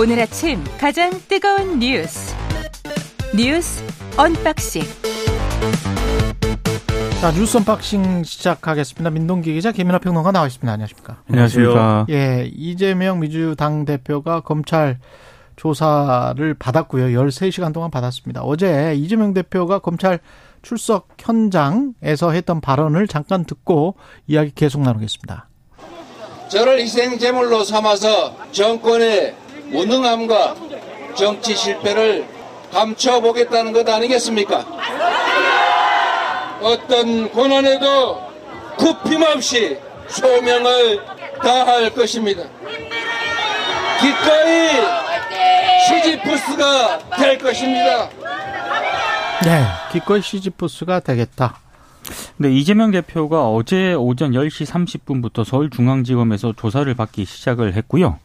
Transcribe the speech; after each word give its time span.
오늘 0.00 0.20
아침 0.20 0.62
가장 0.78 1.10
뜨거운 1.26 1.80
뉴스 1.80 2.32
뉴스 3.34 3.82
언박싱 4.16 4.82
자 7.20 7.32
뉴스 7.32 7.56
언박싱 7.56 8.22
시작하겠습니다. 8.22 9.10
민동기 9.10 9.54
기자 9.54 9.72
김민하 9.72 9.98
평론가 9.98 10.30
나와 10.30 10.46
있습니다. 10.46 10.70
안녕하십니까? 10.72 11.22
안녕하십니까? 11.28 12.06
예, 12.10 12.48
이재명 12.54 13.18
민주당 13.18 13.84
대표가 13.84 14.38
검찰 14.40 15.00
조사를 15.56 16.54
받았고요. 16.54 17.20
13시간 17.20 17.74
동안 17.74 17.90
받았습니다. 17.90 18.42
어제 18.42 18.94
이재명 18.94 19.34
대표가 19.34 19.80
검찰 19.80 20.20
출석 20.62 21.08
현장에서 21.18 22.30
했던 22.30 22.60
발언을 22.60 23.08
잠깐 23.08 23.44
듣고 23.44 23.96
이야기 24.28 24.52
계속 24.54 24.82
나누겠습니다. 24.82 25.48
저를 26.46 26.78
희생 26.78 27.18
제물로 27.18 27.64
삼아서 27.64 28.36
정권의 28.52 29.34
무능함과 29.70 30.54
정치 31.16 31.54
실패를 31.54 32.26
감춰보겠다는 32.72 33.72
것 33.72 33.88
아니겠습니까? 33.88 34.64
어떤 36.60 37.30
고난에도 37.30 38.20
굽힘없이 38.76 39.78
소명을 40.08 41.00
다할 41.42 41.90
것입니다. 41.90 42.42
기꺼이 44.00 44.68
시지프스가 45.86 46.98
될 47.16 47.38
것입니다. 47.38 48.08
네, 49.44 49.64
기꺼이 49.92 50.20
시지프스가 50.20 51.00
되겠다. 51.00 51.58
네, 52.36 52.50
이재명 52.52 52.90
대표가 52.90 53.48
어제 53.50 53.94
오전 53.94 54.32
10시 54.32 54.66
30분부터 54.66 55.44
서울중앙지검에서 55.44 56.54
조사를 56.56 56.92
받기 56.94 57.24
시작을 57.24 57.74
했고요. 57.74 58.18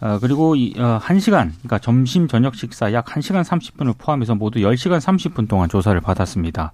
어, 0.00 0.18
그리고 0.20 0.56
이, 0.56 0.74
어, 0.76 0.98
1시간, 1.02 1.52
그러니까 1.52 1.78
점심 1.78 2.28
저녁 2.28 2.54
식사 2.54 2.92
약 2.92 3.06
1시간 3.06 3.42
30분을 3.44 3.96
포함해서 3.96 4.34
모두 4.34 4.58
10시간 4.60 5.00
30분 5.00 5.48
동안 5.48 5.68
조사를 5.68 5.98
받았습니다. 6.00 6.72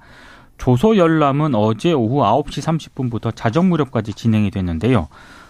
조서 0.59 0.97
열람은 0.97 1.55
어제 1.55 1.93
오후 1.93 2.23
9시 2.23 2.91
30분부터 2.93 3.35
자정 3.35 3.69
무렵까지 3.69 4.15
진행이 4.15 4.51
됐는데요. 4.51 5.09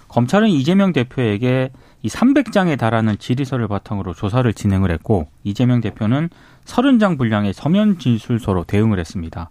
검찰은 0.09 0.48
이재명 0.48 0.93
대표에게 0.93 1.70
이 2.03 2.09
300장에 2.09 2.78
달하는 2.78 3.17
질의서를 3.19 3.69
바탕으로 3.69 4.12
조사를 4.12 4.53
진행을 4.53 4.91
했고 4.91 5.28
이재명 5.45 5.81
대표는 5.81 6.28
30장 6.65 7.17
분량의 7.17 7.55
서면 7.55 7.98
진술서로 7.98 8.65
대응을 8.65 8.98
했습니다. 8.98 9.48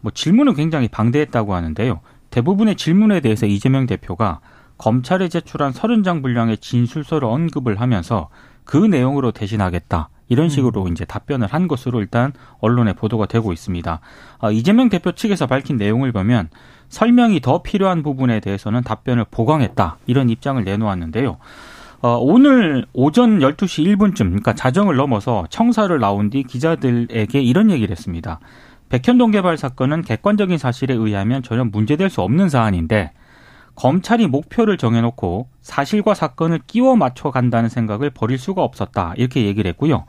뭐 0.00 0.12
질문은 0.12 0.54
굉장히 0.54 0.88
방대했다고 0.88 1.54
하는데요. 1.54 2.00
대부분의 2.30 2.76
질문에 2.76 3.20
대해서 3.20 3.46
이재명 3.46 3.86
대표가 3.86 4.40
검찰에 4.78 5.28
제출한 5.28 5.72
30장 5.72 6.22
분량의 6.22 6.58
진술서를 6.58 7.28
언급을 7.28 7.80
하면서 7.80 8.28
그 8.64 8.76
내용으로 8.76 9.32
대신하겠다. 9.32 10.08
이런 10.28 10.48
식으로 10.48 10.84
음. 10.84 10.92
이제 10.92 11.04
답변을 11.04 11.48
한 11.48 11.68
것으로 11.68 12.00
일단 12.00 12.32
언론에 12.60 12.92
보도가 12.92 13.26
되고 13.26 13.52
있습니다. 13.52 14.00
아, 14.38 14.50
이재명 14.50 14.88
대표 14.88 15.12
측에서 15.12 15.46
밝힌 15.46 15.76
내용을 15.76 16.12
보면 16.12 16.50
설명이 16.88 17.40
더 17.40 17.62
필요한 17.62 18.02
부분에 18.02 18.40
대해서는 18.40 18.82
답변을 18.82 19.26
보강했다. 19.30 19.96
이런 20.06 20.30
입장을 20.30 20.62
내놓았는데요. 20.62 21.38
어, 22.00 22.16
오늘 22.20 22.86
오전 22.92 23.40
12시 23.40 23.96
1분쯤, 23.96 24.18
그러니까 24.18 24.54
자정을 24.54 24.96
넘어서 24.96 25.46
청사를 25.50 25.98
나온 25.98 26.30
뒤 26.30 26.44
기자들에게 26.44 27.40
이런 27.40 27.70
얘기를 27.70 27.90
했습니다. 27.90 28.38
백현동 28.88 29.32
개발 29.32 29.56
사건은 29.56 30.02
객관적인 30.02 30.58
사실에 30.58 30.94
의하면 30.94 31.42
전혀 31.42 31.64
문제될 31.64 32.08
수 32.08 32.22
없는 32.22 32.48
사안인데 32.48 33.12
검찰이 33.78 34.26
목표를 34.26 34.76
정해놓고 34.76 35.48
사실과 35.60 36.12
사건을 36.12 36.58
끼워 36.66 36.96
맞춰 36.96 37.30
간다는 37.30 37.68
생각을 37.68 38.10
버릴 38.10 38.36
수가 38.36 38.64
없었다. 38.64 39.14
이렇게 39.16 39.44
얘기를 39.44 39.68
했고요. 39.68 40.04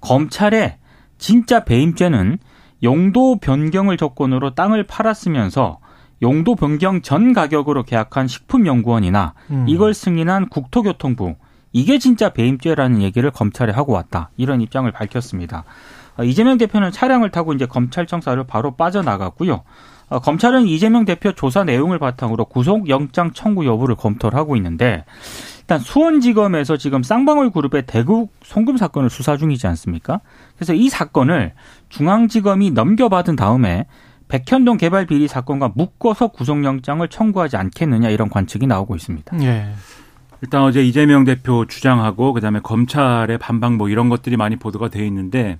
검찰의 0.00 0.76
진짜 1.18 1.64
배임죄는 1.64 2.38
용도 2.84 3.36
변경을 3.40 3.96
조건으로 3.96 4.54
땅을 4.54 4.84
팔았으면서 4.84 5.80
용도 6.22 6.54
변경 6.54 7.02
전 7.02 7.32
가격으로 7.32 7.82
계약한 7.82 8.28
식품연구원이나 8.28 9.34
음. 9.50 9.64
이걸 9.68 9.94
승인한 9.94 10.48
국토교통부 10.48 11.34
이게 11.72 11.98
진짜 11.98 12.28
배임죄라는 12.28 13.02
얘기를 13.02 13.32
검찰에 13.32 13.72
하고 13.72 13.94
왔다. 13.94 14.30
이런 14.36 14.60
입장을 14.60 14.90
밝혔습니다. 14.92 15.64
어, 16.18 16.22
이재명 16.22 16.56
대표는 16.56 16.92
차량을 16.92 17.30
타고 17.30 17.52
이제 17.52 17.66
검찰청사를 17.66 18.42
바로 18.44 18.76
빠져나갔고요. 18.76 19.64
어, 20.08 20.20
검찰은 20.20 20.66
이재명 20.66 21.04
대표 21.04 21.32
조사 21.32 21.64
내용을 21.64 21.98
바탕으로 21.98 22.46
구속영장 22.46 23.32
청구 23.32 23.66
여부를 23.66 23.94
검토를 23.94 24.38
하고 24.38 24.56
있는데 24.56 25.04
일단 25.60 25.80
수원지검에서 25.80 26.78
지금 26.78 27.02
쌍방울 27.02 27.50
그룹의 27.50 27.84
대국 27.86 28.32
송금 28.42 28.78
사건을 28.78 29.10
수사 29.10 29.36
중이지 29.36 29.66
않습니까? 29.66 30.20
그래서 30.56 30.72
이 30.72 30.88
사건을 30.88 31.52
중앙지검이 31.90 32.70
넘겨받은 32.70 33.36
다음에 33.36 33.86
백현동 34.28 34.76
개발 34.78 35.06
비리 35.06 35.28
사건과 35.28 35.72
묶어서 35.74 36.28
구속영장을 36.28 37.06
청구하지 37.08 37.56
않겠느냐 37.56 38.08
이런 38.10 38.28
관측이 38.30 38.66
나오고 38.66 38.96
있습니다. 38.96 39.42
예. 39.42 39.72
일단 40.40 40.62
어제 40.62 40.84
이재명 40.84 41.24
대표 41.24 41.66
주장하고 41.66 42.32
그다음에 42.32 42.60
검찰의 42.60 43.38
반박 43.38 43.74
뭐 43.74 43.88
이런 43.88 44.08
것들이 44.08 44.36
많이 44.36 44.56
보도가 44.56 44.88
돼 44.88 45.06
있는데 45.06 45.58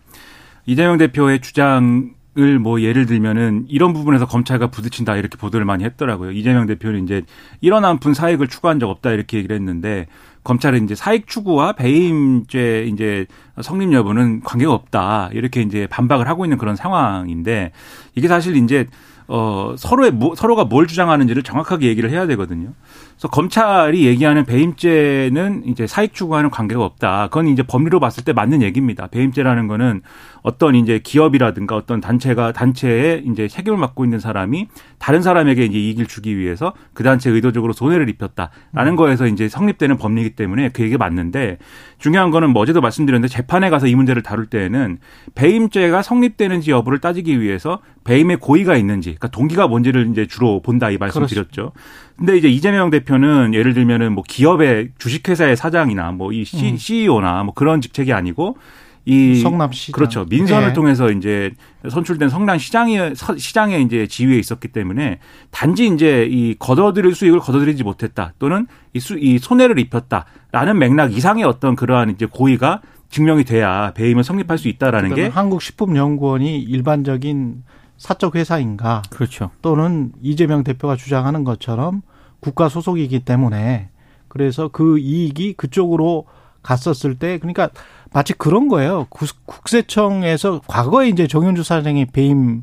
이재명 0.66 0.98
대표의 0.98 1.41
주장 1.41 2.15
을뭐 2.37 2.83
예를 2.83 3.06
들면은 3.06 3.65
이런 3.69 3.93
부분에서 3.93 4.27
검찰과 4.27 4.69
부딪힌다 4.69 5.16
이렇게 5.16 5.37
보도를 5.39 5.65
많이 5.66 5.84
했더라고요. 5.84 6.31
이재명 6.33 6.66
대표는 6.66 7.05
이제 7.05 7.22
이런 7.61 7.84
한 7.84 7.99
푼 7.99 8.15
사익을 8.15 8.47
추구한 8.49 8.78
적 8.78 8.89
없다 8.91 9.11
이렇게 9.11 9.39
얘기를 9.39 9.56
했는데 9.56 10.06
검찰은 10.44 10.84
이제 10.84 10.94
사익 10.94 11.27
추구와 11.27 11.72
배임죄 11.72 12.87
이제 12.93 13.27
성립 13.61 13.93
여부는 13.93 14.43
관계가 14.43 14.72
없다 14.72 15.31
이렇게 15.33 15.62
이제 15.62 15.87
반박을 15.89 16.28
하고 16.28 16.44
있는 16.44 16.59
그런 16.59 16.77
상황인데 16.77 17.72
이게 18.15 18.28
사실 18.28 18.56
이제 18.56 18.87
어 19.27 19.75
서로의 19.77 20.10
뭐, 20.12 20.34
서로가 20.34 20.65
뭘 20.65 20.87
주장하는지를 20.87 21.43
정확하게 21.43 21.89
얘기를 21.89 22.10
해야 22.10 22.27
되거든요. 22.28 22.72
그래서 23.18 23.28
검찰이 23.30 24.06
얘기하는 24.06 24.44
배임죄는 24.44 25.64
이제 25.66 25.88
사익 25.88 26.14
추구하는 26.14 26.50
관계가 26.50 26.84
없다. 26.84 27.26
그건 27.26 27.48
이제 27.48 27.64
법리로 27.64 27.98
봤을 27.98 28.22
때 28.22 28.32
맞는 28.32 28.62
얘기입니다. 28.62 29.08
배임죄라는 29.08 29.66
거는 29.66 30.02
어떤 30.42 30.76
이제 30.76 31.00
기업이라든가 31.02 31.74
어떤 31.74 32.00
단체가 32.00 32.52
단체에 32.52 33.24
이제 33.26 33.48
책임을 33.48 33.76
맡고 33.76 34.04
있는 34.04 34.20
사람이 34.20 34.68
다른 35.00 35.20
사람에게 35.20 35.64
이제 35.64 35.78
이익을 35.78 36.06
주기 36.06 36.38
위해서 36.38 36.72
그 36.94 37.02
단체에 37.02 37.32
의도적으로 37.32 37.72
손해를 37.72 38.08
입혔다라는 38.08 38.92
음. 38.92 38.96
거에서 38.96 39.26
이제 39.26 39.48
성립되는 39.48 39.98
법리이기 39.98 40.36
때문에 40.36 40.68
그 40.68 40.84
얘기 40.84 40.96
맞는데 40.96 41.58
중요한 41.98 42.30
거는 42.30 42.50
뭐 42.50 42.62
어제도 42.62 42.80
말씀드렸는데 42.80 43.26
재판에 43.26 43.68
가서 43.68 43.88
이 43.88 43.96
문제를 43.96 44.22
다룰 44.22 44.46
때에는 44.46 44.98
배임죄가 45.34 46.02
성립되는지 46.02 46.70
여부를 46.70 47.00
따지기 47.00 47.40
위해서 47.40 47.80
배임의 48.04 48.36
고의가 48.36 48.76
있는지 48.76 49.10
그러니까 49.10 49.28
동기가 49.28 49.66
뭔지를 49.66 50.08
이제 50.10 50.26
주로 50.26 50.62
본다 50.62 50.88
이 50.90 50.98
말씀드렸죠. 50.98 51.72
근데 52.18 52.36
이제 52.36 52.48
이재명 52.48 52.90
대표는 52.90 53.54
예를 53.54 53.74
들면은 53.74 54.12
뭐 54.12 54.24
기업의 54.26 54.90
주식회사의 54.98 55.56
사장이나 55.56 56.10
뭐이 56.10 56.44
음. 56.54 56.76
CEO나 56.76 57.44
뭐 57.44 57.54
그런 57.54 57.80
직책이 57.80 58.12
아니고 58.12 58.56
이 59.04 59.36
성남 59.36 59.72
시장 59.72 59.92
그렇죠 59.94 60.26
민선을 60.28 60.68
네. 60.68 60.72
통해서 60.74 61.10
이제 61.10 61.52
선출된 61.88 62.28
성남 62.28 62.58
시장이 62.58 62.98
시장에 63.38 63.80
이제 63.80 64.06
지위에 64.06 64.36
있었기 64.36 64.68
때문에 64.68 65.20
단지 65.50 65.86
이제 65.86 66.28
이 66.28 66.56
걷어들일 66.58 67.14
수익을 67.14 67.38
걷어들이지 67.38 67.84
못했다 67.84 68.34
또는 68.40 68.66
이, 68.92 69.00
수, 69.00 69.16
이 69.16 69.38
손해를 69.38 69.78
입혔다라는 69.78 70.78
맥락 70.78 71.16
이상의 71.16 71.44
어떤 71.44 71.76
그러한 71.76 72.10
이제 72.10 72.26
고의가 72.26 72.82
증명이 73.10 73.44
돼야 73.44 73.92
배임을 73.94 74.24
성립할 74.24 74.58
수 74.58 74.68
있다라는 74.68 75.14
게 75.14 75.28
한국식품연구원이 75.28 76.58
일반적인 76.58 77.62
사적 77.98 78.36
회사인가? 78.36 79.03
그렇죠. 79.10 79.50
또는 79.60 80.12
이재명 80.22 80.64
대표가 80.64 80.97
주장하는 80.97 81.45
것처럼 81.45 82.03
국가 82.41 82.68
소속이기 82.68 83.21
때문에 83.21 83.91
그래서 84.28 84.68
그 84.68 84.98
이익이 84.98 85.54
그쪽으로 85.54 86.27
갔었을 86.62 87.18
때 87.18 87.39
그러니까 87.39 87.71
마치 88.12 88.33
그런 88.33 88.68
거예요. 88.68 89.06
국세청에서 89.47 90.62
과거에 90.66 91.09
이제 91.09 91.27
정윤주 91.27 91.62
사장이 91.62 92.06
배임 92.06 92.62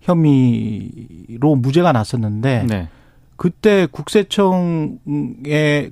혐의로 0.00 1.56
무죄가 1.56 1.92
났었는데 1.92 2.66
네. 2.68 2.88
그때 3.36 3.86
국세청의 3.90 4.98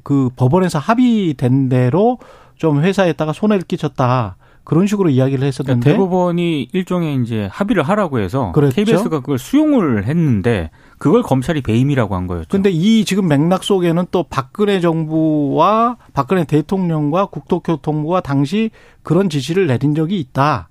그 0.03 0.31
법원에서 0.37 0.79
합의된 0.79 1.69
대로 1.69 2.19
좀 2.57 2.83
회사에다가 2.83 3.33
손해를 3.33 3.65
끼쳤다. 3.65 4.37
그런 4.65 4.87
식으로 4.87 5.11
이야기를 5.11 5.47
했었는데 5.47 5.81
그러니까 5.81 5.91
대법원이 5.91 6.69
일종의 6.73 7.21
이제 7.23 7.49
합의를 7.51 7.83
하라고 7.83 8.21
해서 8.21 8.53
그랬죠? 8.53 8.77
KBS가 8.77 9.21
그걸 9.21 9.39
수용을 9.39 10.05
했는데 10.05 10.71
그걸 10.99 11.23
검찰이 11.23 11.63
배임이라고 11.63 12.15
한 12.15 12.27
거였죠. 12.27 12.49
근데 12.49 12.71
이 12.71 13.05
지금 13.05 13.27
맥락 13.27 13.65
속에는 13.65 14.07
또 14.13 14.23
박근혜 14.23 14.81
정부와 14.81 15.97
박근혜 16.13 16.45
대통령과 16.45 17.27
국토교통부가 17.27 18.21
당시 18.21 18.71
그런 19.03 19.29
지시를 19.29 19.67
내린 19.67 19.95
적이 19.95 20.21
있다. 20.21 20.69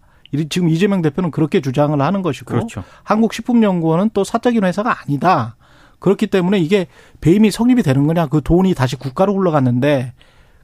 지금 0.50 0.70
이재명 0.70 1.02
대표는 1.02 1.32
그렇게 1.32 1.60
주장을 1.60 2.00
하는 2.00 2.22
것이고 2.22 2.46
그렇죠. 2.46 2.84
한국식품연구원은 3.04 4.12
또 4.14 4.24
사적인 4.24 4.64
회사가 4.64 5.02
아니다. 5.02 5.58
그렇기 6.00 6.28
때문에 6.28 6.60
이게 6.60 6.88
배임이 7.20 7.52
성립이 7.52 7.84
되는 7.84 8.08
거냐 8.08 8.28
그 8.28 8.42
돈이 8.42 8.74
다시 8.74 8.96
국가로 8.96 9.36
흘러갔는데 9.36 10.14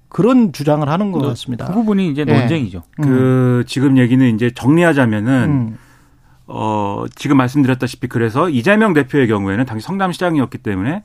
그런 0.09 0.53
주장을 0.53 0.87
하는 0.87 1.11
것 1.11 1.19
같습니다. 1.19 1.65
그 1.65 1.73
부분이 1.73 2.09
이제 2.09 2.23
예. 2.27 2.39
논쟁이죠. 2.39 2.83
그 3.01 3.63
지금 3.67 3.97
얘기는 3.97 4.33
이제 4.33 4.51
정리하자면은 4.51 5.43
음. 5.49 5.77
어 6.47 7.05
지금 7.15 7.37
말씀드렸다시피 7.37 8.07
그래서 8.07 8.49
이재명 8.49 8.93
대표의 8.93 9.27
경우에는 9.27 9.65
당시 9.65 9.85
성남시장이었기 9.85 10.59
때문에 10.59 11.03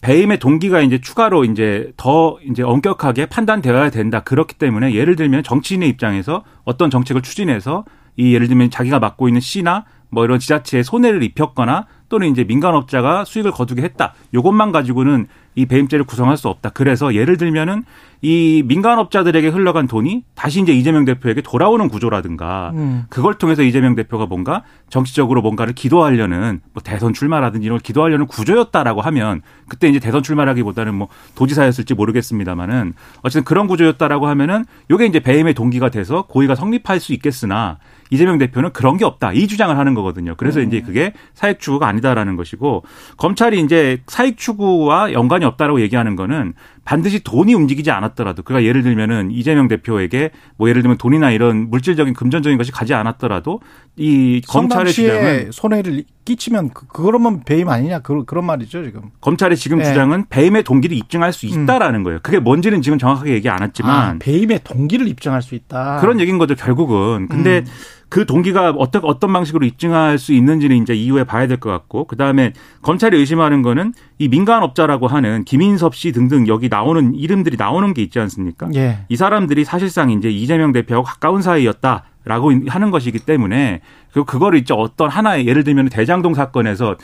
배임의 0.00 0.38
동기가 0.38 0.80
이제 0.80 1.00
추가로 1.00 1.44
이제 1.44 1.92
더 1.96 2.38
이제 2.48 2.62
엄격하게 2.62 3.26
판단되어야 3.26 3.90
된다. 3.90 4.20
그렇기 4.20 4.56
때문에 4.56 4.94
예를 4.94 5.14
들면 5.14 5.42
정치인의 5.42 5.88
입장에서 5.88 6.42
어떤 6.64 6.90
정책을 6.90 7.22
추진해서 7.22 7.84
이 8.16 8.34
예를 8.34 8.48
들면 8.48 8.70
자기가 8.70 8.98
맡고 8.98 9.28
있는 9.28 9.40
시나 9.40 9.84
뭐 10.08 10.24
이런 10.24 10.38
지자체에 10.38 10.82
손해를 10.82 11.22
입혔거나 11.22 11.86
또는 12.08 12.28
이제 12.28 12.44
민간업자가 12.44 13.24
수익을 13.24 13.52
거두게 13.52 13.82
했다. 13.82 14.14
요것만 14.34 14.72
가지고는 14.72 15.28
이 15.54 15.66
배임죄를 15.66 16.04
구성할 16.04 16.36
수 16.36 16.48
없다. 16.48 16.70
그래서 16.70 17.14
예를 17.14 17.36
들면은 17.36 17.84
이 18.22 18.62
민간업자들에게 18.66 19.48
흘러간 19.48 19.86
돈이 19.86 20.24
다시 20.34 20.60
이제 20.60 20.72
이재명 20.72 21.04
대표에게 21.06 21.40
돌아오는 21.40 21.88
구조라든가 21.88 22.72
음. 22.74 23.04
그걸 23.08 23.34
통해서 23.34 23.62
이재명 23.62 23.94
대표가 23.94 24.26
뭔가 24.26 24.62
정치적으로 24.90 25.40
뭔가를 25.40 25.72
기도하려는 25.72 26.60
뭐 26.74 26.82
대선 26.82 27.14
출마라든지 27.14 27.64
이런 27.64 27.78
걸 27.78 27.82
기도하려는 27.82 28.26
구조였다라고 28.26 29.00
하면 29.00 29.40
그때 29.68 29.88
이제 29.88 29.98
대선 29.98 30.22
출마라기보다는 30.22 30.94
뭐 30.94 31.08
도지사였을지 31.34 31.94
모르겠습니다만은 31.94 32.92
어쨌든 33.22 33.44
그런 33.44 33.66
구조였다라고 33.66 34.26
하면은 34.26 34.64
요게 34.90 35.06
이제 35.06 35.20
배임의 35.20 35.54
동기가 35.54 35.88
돼서 35.88 36.22
고의가 36.22 36.54
성립할 36.54 37.00
수 37.00 37.14
있겠으나 37.14 37.78
이재명 38.10 38.38
대표는 38.38 38.72
그런 38.72 38.96
게 38.96 39.04
없다. 39.04 39.32
이 39.32 39.46
주장을 39.46 39.76
하는 39.76 39.94
거거든요. 39.94 40.34
그래서 40.36 40.60
이제 40.60 40.80
그게 40.80 41.12
사익 41.32 41.60
추구가 41.60 41.86
아니다라는 41.86 42.36
것이고 42.36 42.82
검찰이 43.16 43.60
이제 43.60 44.02
사익 44.08 44.36
추구와 44.36 45.12
연관이 45.12 45.44
없다라고 45.44 45.80
얘기하는 45.80 46.16
거는 46.16 46.54
반드시 46.84 47.22
돈이 47.22 47.54
움직이지 47.54 47.90
않았더라도 47.90 48.42
그러니까 48.42 48.68
예를 48.68 48.82
들면은 48.82 49.30
이재명 49.30 49.68
대표에게 49.68 50.30
뭐 50.56 50.68
예를 50.68 50.82
들면 50.82 50.98
돈이나 50.98 51.30
이런 51.30 51.70
물질적인 51.70 52.14
금전적인 52.14 52.58
것이 52.58 52.72
가지 52.72 52.94
않았더라도 52.94 53.60
이 53.96 54.40
검찰의 54.48 54.92
주장은 54.92 55.50
손해를 55.52 56.04
끼치면 56.24 56.70
그, 56.70 56.86
그러면 56.86 57.42
배임 57.44 57.68
아니냐 57.68 58.00
그, 58.00 58.24
그런 58.24 58.44
말이죠 58.44 58.84
지금. 58.84 59.10
검찰의 59.20 59.56
지금 59.56 59.78
네. 59.78 59.84
주장은 59.84 60.26
배임의 60.28 60.62
동기를 60.64 60.96
입증할 60.96 61.32
수 61.32 61.46
있다라는 61.46 62.02
거예요. 62.02 62.20
그게 62.22 62.38
뭔지는 62.38 62.82
지금 62.82 62.98
정확하게 62.98 63.32
얘기 63.32 63.48
안 63.48 63.62
했지만 63.62 63.90
아, 63.90 64.16
배임의 64.18 64.60
동기를 64.64 65.08
입증할 65.08 65.42
수 65.42 65.54
있다. 65.54 65.98
그런 66.00 66.20
얘기인 66.20 66.38
거죠 66.38 66.54
결국은. 66.54 67.28
근데 67.28 67.58
음. 67.58 67.64
그 68.10 68.26
동기가 68.26 68.70
어떤 68.70 69.02
어떤 69.04 69.32
방식으로 69.32 69.64
입증할 69.64 70.18
수 70.18 70.32
있는지는 70.34 70.76
이제 70.82 70.94
이후에 70.94 71.24
봐야 71.24 71.46
될 71.46 71.58
것 71.60 71.70
같고 71.70 72.04
그 72.06 72.16
다음에 72.16 72.52
검찰이 72.82 73.16
의심하는 73.16 73.62
거는 73.62 73.94
이 74.18 74.28
민간업자라고 74.28 75.06
하는 75.06 75.44
김인섭 75.44 75.94
씨 75.94 76.10
등등 76.12 76.48
여기 76.48 76.68
나오는 76.68 77.14
이름들이 77.14 77.56
나오는 77.56 77.94
게 77.94 78.02
있지 78.02 78.18
않습니까? 78.18 78.68
예. 78.74 78.98
이 79.08 79.16
사람들이 79.16 79.64
사실상 79.64 80.10
이제 80.10 80.28
이재명 80.28 80.72
대표하고 80.72 81.06
가까운 81.06 81.40
사이였다 81.40 82.04
라고 82.24 82.52
하는 82.68 82.90
것이기 82.90 83.20
때문에 83.20 83.80
그 84.12 84.24
그거를 84.24 84.58
이제 84.58 84.74
어떤 84.76 85.08
하나의 85.08 85.46
예를 85.46 85.64
들면 85.64 85.88
대장동 85.88 86.34
사건에서 86.34 86.96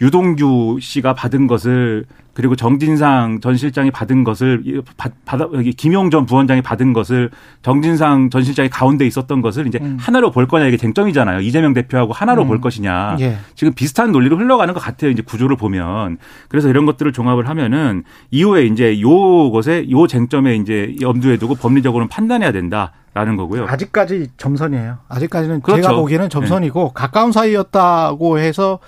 유동규 0.00 0.78
씨가 0.80 1.14
받은 1.14 1.46
것을 1.46 2.04
그리고 2.38 2.54
정진상 2.54 3.40
전 3.40 3.56
실장이 3.56 3.90
받은 3.90 4.22
것을 4.22 4.82
받, 4.96 5.12
받아 5.24 5.48
김용 5.76 6.08
전 6.08 6.24
부원장이 6.24 6.62
받은 6.62 6.92
것을 6.92 7.30
정진상 7.62 8.30
전 8.30 8.44
실장이 8.44 8.68
가운데 8.68 9.04
있었던 9.08 9.42
것을 9.42 9.66
이제 9.66 9.80
음. 9.82 9.96
하나로 9.98 10.30
볼 10.30 10.46
거냐 10.46 10.66
이게 10.66 10.76
쟁점이잖아요. 10.76 11.40
이재명 11.40 11.74
대표하고 11.74 12.12
하나로 12.12 12.46
볼 12.46 12.60
것이냐. 12.60 13.16
예. 13.18 13.38
지금 13.56 13.72
비슷한 13.74 14.12
논리로 14.12 14.36
흘러가는 14.36 14.72
것 14.72 14.78
같아요. 14.78 15.10
이제 15.10 15.20
구조를 15.20 15.56
보면. 15.56 16.18
그래서 16.46 16.68
이런 16.68 16.86
것들을 16.86 17.12
종합을 17.12 17.48
하면은 17.48 18.04
이후에 18.30 18.66
이제 18.66 19.00
요것에 19.00 19.90
요 19.90 20.06
쟁점에 20.06 20.54
이제 20.54 20.94
염두에 21.00 21.38
두고 21.38 21.56
법리적으로는 21.56 22.08
판단해야 22.08 22.52
된다 22.52 22.92
라는 23.14 23.36
거고요. 23.36 23.66
아직까지 23.66 24.28
점선이에요. 24.36 24.98
아직까지는 25.08 25.60
그렇죠. 25.62 25.82
제가 25.82 25.96
보기에는 25.96 26.28
점선이고 26.28 26.92
가까운 26.92 27.32
사이였다고 27.32 28.38
해서 28.38 28.78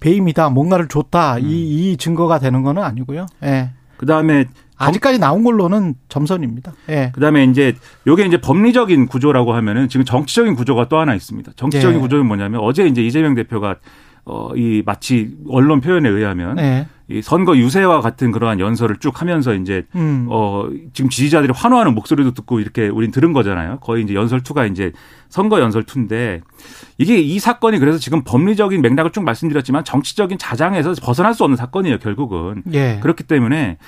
배임이다, 0.00 0.50
뭔가를 0.50 0.88
줬다 0.88 1.38
이, 1.38 1.92
이 1.92 1.96
증거가 1.96 2.38
되는 2.38 2.62
거는 2.62 2.82
아니고요. 2.82 3.26
예. 3.44 3.70
그다음에 3.96 4.46
아직까지 4.76 5.18
나온 5.18 5.42
걸로는 5.42 5.96
점선입니다. 6.08 6.72
예. 6.88 7.10
그다음에 7.12 7.44
이제 7.44 7.74
요게 8.06 8.26
이제 8.26 8.40
법리적인 8.40 9.06
구조라고 9.08 9.52
하면은 9.54 9.88
지금 9.88 10.04
정치적인 10.04 10.54
구조가 10.54 10.88
또 10.88 10.98
하나 10.98 11.14
있습니다. 11.14 11.52
정치적인 11.56 11.96
네. 11.96 12.00
구조는 12.00 12.26
뭐냐면 12.26 12.60
어제 12.60 12.86
이제 12.86 13.02
이재명 13.02 13.34
대표가 13.34 13.76
어 14.28 14.52
이 14.54 14.82
마치 14.84 15.36
언론 15.48 15.80
표현에 15.80 16.08
의하면 16.08 16.56
네. 16.56 16.86
이 17.08 17.22
선거 17.22 17.56
유세와 17.56 18.02
같은 18.02 18.30
그러한 18.32 18.60
연설을 18.60 18.96
쭉 19.00 19.20
하면서 19.20 19.54
이제 19.54 19.86
음. 19.94 20.26
어 20.28 20.68
지금 20.92 21.08
지지자들이 21.08 21.52
환호하는 21.56 21.94
목소리도 21.94 22.34
듣고 22.34 22.60
이렇게 22.60 22.88
우린 22.88 23.10
들은 23.10 23.32
거잖아요. 23.32 23.78
거의 23.80 24.04
이제 24.04 24.14
연설 24.14 24.42
투가 24.42 24.66
이제 24.66 24.92
선거 25.30 25.60
연설 25.60 25.84
투인데 25.84 26.42
이게 26.98 27.18
이 27.18 27.38
사건이 27.38 27.78
그래서 27.78 27.98
지금 27.98 28.22
법리적인 28.24 28.82
맥락을 28.82 29.12
쭉 29.12 29.24
말씀드렸지만 29.24 29.84
정치적인 29.84 30.36
자장에서 30.36 30.94
벗어날 31.00 31.32
수 31.34 31.44
없는 31.44 31.56
사건이에요. 31.56 31.98
결국은 31.98 32.62
예. 32.72 32.98
그렇기 33.02 33.24
때문에 33.24 33.78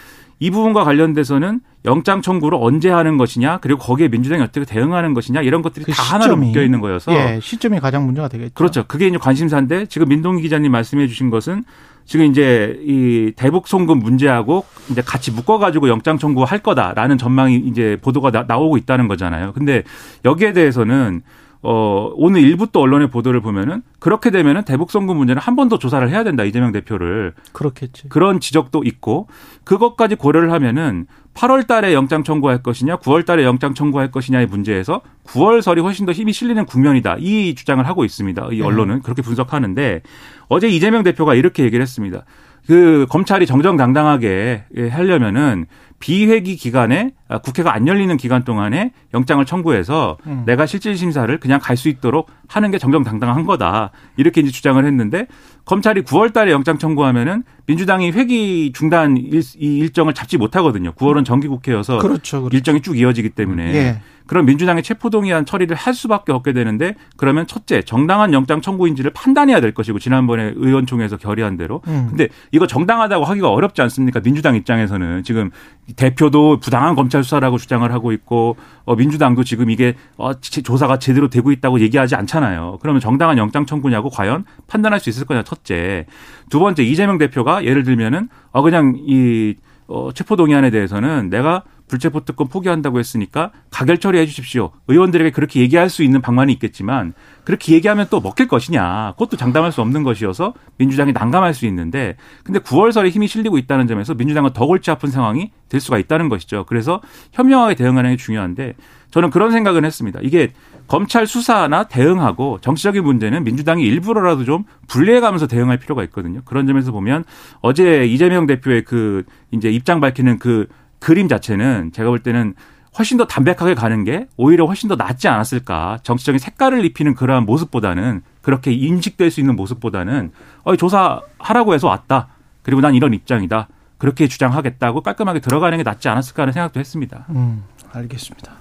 이 0.40 0.50
부분과 0.50 0.84
관련돼서는 0.84 1.60
영장 1.84 2.22
청구를 2.22 2.58
언제 2.60 2.90
하는 2.90 3.18
것이냐 3.18 3.58
그리고 3.58 3.78
거기에 3.78 4.08
민주당이 4.08 4.42
어떻게 4.42 4.64
대응하는 4.64 5.14
것이냐 5.14 5.42
이런 5.42 5.62
것들이 5.62 5.84
그다 5.84 6.02
하나로 6.02 6.32
시점이. 6.32 6.46
묶여 6.48 6.62
있는 6.62 6.80
거여서 6.80 7.12
예, 7.12 7.38
시점이 7.40 7.78
가장 7.78 8.06
문제가 8.06 8.28
되겠죠. 8.28 8.52
그렇죠. 8.54 8.84
그게 8.86 9.06
이제 9.06 9.18
관심사인데 9.18 9.86
지금 9.86 10.08
민동기 10.08 10.42
기자님 10.42 10.72
말씀해 10.72 11.06
주신 11.06 11.30
것은 11.30 11.64
지금 12.06 12.26
이제 12.26 12.80
이 12.82 13.32
대북 13.36 13.68
송금 13.68 13.98
문제하고 13.98 14.64
이제 14.90 15.02
같이 15.02 15.30
묶어 15.30 15.58
가지고 15.58 15.88
영장 15.88 16.18
청구할 16.18 16.58
거다라는 16.60 17.18
전망이 17.18 17.56
이제 17.56 17.98
보도가 18.00 18.30
나, 18.30 18.44
나오고 18.48 18.78
있다는 18.78 19.08
거잖아요. 19.08 19.52
근데 19.52 19.84
여기에 20.24 20.54
대해서는 20.54 21.22
어, 21.62 22.10
오늘 22.14 22.40
일부 22.40 22.66
또 22.72 22.80
언론의 22.80 23.10
보도를 23.10 23.40
보면은 23.42 23.82
그렇게 23.98 24.30
되면은 24.30 24.64
대북 24.64 24.90
송금 24.90 25.16
문제는 25.16 25.42
한 25.42 25.56
번 25.56 25.68
더 25.68 25.78
조사를 25.78 26.08
해야 26.08 26.24
된다. 26.24 26.42
이재명 26.44 26.72
대표를. 26.72 27.34
그렇겠지. 27.52 28.08
그런 28.08 28.40
지적도 28.40 28.82
있고 28.84 29.28
그것까지 29.64 30.14
고려를 30.14 30.52
하면은 30.52 31.06
8월 31.34 31.66
달에 31.66 31.92
영장 31.94 32.24
청구할 32.24 32.62
것이냐 32.62 32.96
9월 32.96 33.24
달에 33.26 33.44
영장 33.44 33.74
청구할 33.74 34.10
것이냐의 34.10 34.46
문제에서 34.46 35.02
9월설이 35.26 35.82
훨씬 35.82 36.06
더 36.06 36.12
힘이 36.12 36.32
실리는 36.32 36.64
국면이다. 36.64 37.16
이 37.20 37.54
주장을 37.54 37.86
하고 37.86 38.04
있습니다. 38.06 38.48
이 38.52 38.62
언론은 38.62 39.02
그렇게 39.02 39.20
분석하는데 39.22 40.00
어제 40.48 40.68
이재명 40.68 41.02
대표가 41.02 41.34
이렇게 41.34 41.62
얘기를 41.62 41.82
했습니다. 41.82 42.24
그 42.66 43.06
검찰이 43.10 43.46
정정당당하게 43.46 44.64
하려면은 44.90 45.66
비회기 45.98 46.56
기간에 46.56 47.12
아, 47.12 47.19
국회가 47.38 47.74
안 47.74 47.86
열리는 47.86 48.16
기간 48.16 48.44
동안에 48.44 48.92
영장을 49.14 49.44
청구해서 49.44 50.18
음. 50.26 50.42
내가 50.46 50.66
실질 50.66 50.96
심사를 50.96 51.38
그냥 51.40 51.58
갈 51.60 51.80
수 51.80 51.88
있도록 51.88 52.28
하는 52.46 52.70
게 52.70 52.78
정정당당한 52.78 53.46
거다. 53.46 53.90
이렇게 54.16 54.40
이제 54.42 54.50
주장을 54.50 54.84
했는데 54.84 55.26
검찰이 55.64 56.02
9월 56.02 56.32
달에 56.32 56.50
영장 56.52 56.78
청구하면은 56.78 57.44
민주당이 57.66 58.10
회기 58.10 58.72
중단 58.74 59.16
일, 59.16 59.40
이 59.56 59.78
일정을 59.78 60.14
잡지 60.14 60.36
못하거든요. 60.36 60.92
9월은 60.92 61.24
정기국회여서 61.24 61.98
그렇죠. 61.98 62.40
그렇죠. 62.40 62.56
일정이 62.56 62.82
쭉 62.82 62.98
이어지기 62.98 63.30
때문에 63.30 63.74
예. 63.74 64.00
그럼 64.26 64.46
민주당의 64.46 64.84
체포동의안 64.84 65.44
처리를 65.44 65.74
할 65.76 65.92
수밖에 65.92 66.30
없게 66.32 66.52
되는데 66.52 66.94
그러면 67.16 67.46
첫째 67.48 67.82
정당한 67.82 68.32
영장 68.32 68.60
청구인지를 68.60 69.12
판단해야 69.12 69.60
될 69.60 69.74
것이고 69.74 69.98
지난번에 69.98 70.52
의원총회에서 70.54 71.16
결의한 71.16 71.56
대로 71.56 71.82
음. 71.88 72.06
근데 72.10 72.28
이거 72.52 72.66
정당하다고 72.66 73.24
하기가 73.24 73.50
어렵지 73.50 73.82
않습니까 73.82 74.20
민주당 74.20 74.54
입장에서는 74.54 75.24
지금 75.24 75.50
대표도 75.96 76.58
부당한 76.60 76.94
검찰 76.94 77.19
수사라고 77.22 77.58
주장을 77.58 77.90
하고 77.92 78.12
있고 78.12 78.56
어, 78.84 78.96
민주당도 78.96 79.44
지금 79.44 79.70
이게 79.70 79.94
어, 80.16 80.38
지- 80.40 80.62
조사가 80.62 80.98
제대로 80.98 81.28
되고 81.28 81.52
있다고 81.52 81.80
얘기하지 81.80 82.14
않잖아요 82.16 82.78
그러면 82.80 83.00
정당한 83.00 83.38
영장 83.38 83.66
청구냐고 83.66 84.10
과연 84.10 84.44
판단할 84.66 85.00
수 85.00 85.10
있을 85.10 85.24
거냐 85.26 85.42
첫째 85.42 86.06
두 86.48 86.58
번째 86.58 86.82
이재명 86.82 87.18
대표가 87.18 87.64
예를 87.64 87.82
들면은 87.84 88.28
어 88.52 88.62
그냥 88.62 88.94
이 89.06 89.54
어, 89.86 90.10
체포 90.12 90.36
동의안에 90.36 90.70
대해서는 90.70 91.30
내가 91.30 91.64
불체포 91.88 92.20
특권 92.24 92.46
포기한다고 92.46 93.00
했으니까 93.00 93.50
가결 93.70 93.98
처리해 93.98 94.24
주십시오. 94.24 94.70
의원들에게 94.86 95.30
그렇게 95.30 95.60
얘기할 95.60 95.90
수 95.90 96.04
있는 96.04 96.20
방안이 96.20 96.52
있겠지만 96.52 97.14
그렇게 97.50 97.74
얘기하면 97.74 98.06
또 98.10 98.20
먹힐 98.20 98.46
것이냐. 98.46 99.14
그것도 99.14 99.36
장담할 99.36 99.72
수 99.72 99.80
없는 99.80 100.04
것이어서 100.04 100.54
민주당이 100.76 101.12
난감할 101.12 101.52
수 101.52 101.66
있는데 101.66 102.16
근데 102.44 102.60
9월설에 102.60 103.10
힘이 103.10 103.26
실리고 103.26 103.58
있다는 103.58 103.88
점에서 103.88 104.14
민주당은 104.14 104.52
더 104.52 104.66
골치 104.66 104.92
아픈 104.92 105.10
상황이 105.10 105.50
될 105.68 105.80
수가 105.80 105.98
있다는 105.98 106.28
것이죠. 106.28 106.64
그래서 106.68 107.00
현명하게 107.32 107.74
대응하는 107.74 108.10
게 108.10 108.16
중요한데 108.16 108.74
저는 109.10 109.30
그런 109.30 109.50
생각은 109.50 109.84
했습니다. 109.84 110.20
이게 110.22 110.52
검찰 110.86 111.26
수사나 111.26 111.88
대응하고 111.88 112.58
정치적인 112.60 113.02
문제는 113.02 113.42
민주당이 113.42 113.82
일부러라도 113.82 114.44
좀 114.44 114.62
분리해가면서 114.86 115.48
대응할 115.48 115.78
필요가 115.78 116.04
있거든요. 116.04 116.42
그런 116.44 116.68
점에서 116.68 116.92
보면 116.92 117.24
어제 117.62 118.06
이재명 118.06 118.46
대표의 118.46 118.84
그 118.84 119.24
이제 119.50 119.70
입장 119.70 119.98
밝히는 119.98 120.38
그 120.38 120.68
그림 121.00 121.26
자체는 121.26 121.90
제가 121.90 122.10
볼 122.10 122.20
때는 122.20 122.54
훨씬 122.98 123.16
더 123.18 123.26
담백하게 123.26 123.74
가는 123.74 124.04
게 124.04 124.26
오히려 124.36 124.66
훨씬 124.66 124.88
더 124.88 124.96
낫지 124.96 125.28
않았을까. 125.28 125.98
정치적인 126.02 126.38
색깔을 126.38 126.84
입히는 126.84 127.14
그러한 127.14 127.46
모습보다는 127.46 128.22
그렇게 128.42 128.72
인식될 128.72 129.30
수 129.30 129.40
있는 129.40 129.56
모습보다는 129.56 130.32
어, 130.64 130.76
조사하라고 130.76 131.74
해서 131.74 131.88
왔다. 131.88 132.28
그리고 132.62 132.80
난 132.80 132.94
이런 132.94 133.14
입장이다. 133.14 133.68
그렇게 133.98 134.26
주장하겠다고 134.26 135.02
깔끔하게 135.02 135.40
들어가는 135.40 135.76
게 135.76 135.84
낫지 135.84 136.08
않았을까 136.08 136.42
하는 136.42 136.52
생각도 136.52 136.80
했습니다. 136.80 137.26
음, 137.30 137.64
알겠습니다. 137.92 138.52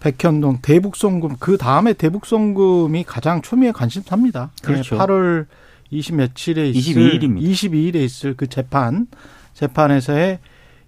백현동 0.00 0.58
대북송금 0.62 1.36
그 1.38 1.56
다음에 1.56 1.92
대북송금이 1.92 3.04
가장 3.04 3.40
초미의 3.42 3.72
관심사입니다. 3.72 4.50
그렇죠. 4.62 4.98
8월 4.98 5.46
20 5.90 6.16
며칠에 6.16 6.70
있을 6.70 6.94
22일입니다. 6.94 7.42
22일에 7.42 7.96
있을 7.96 8.34
그 8.34 8.48
재판 8.48 9.06
재판에서의 9.54 10.40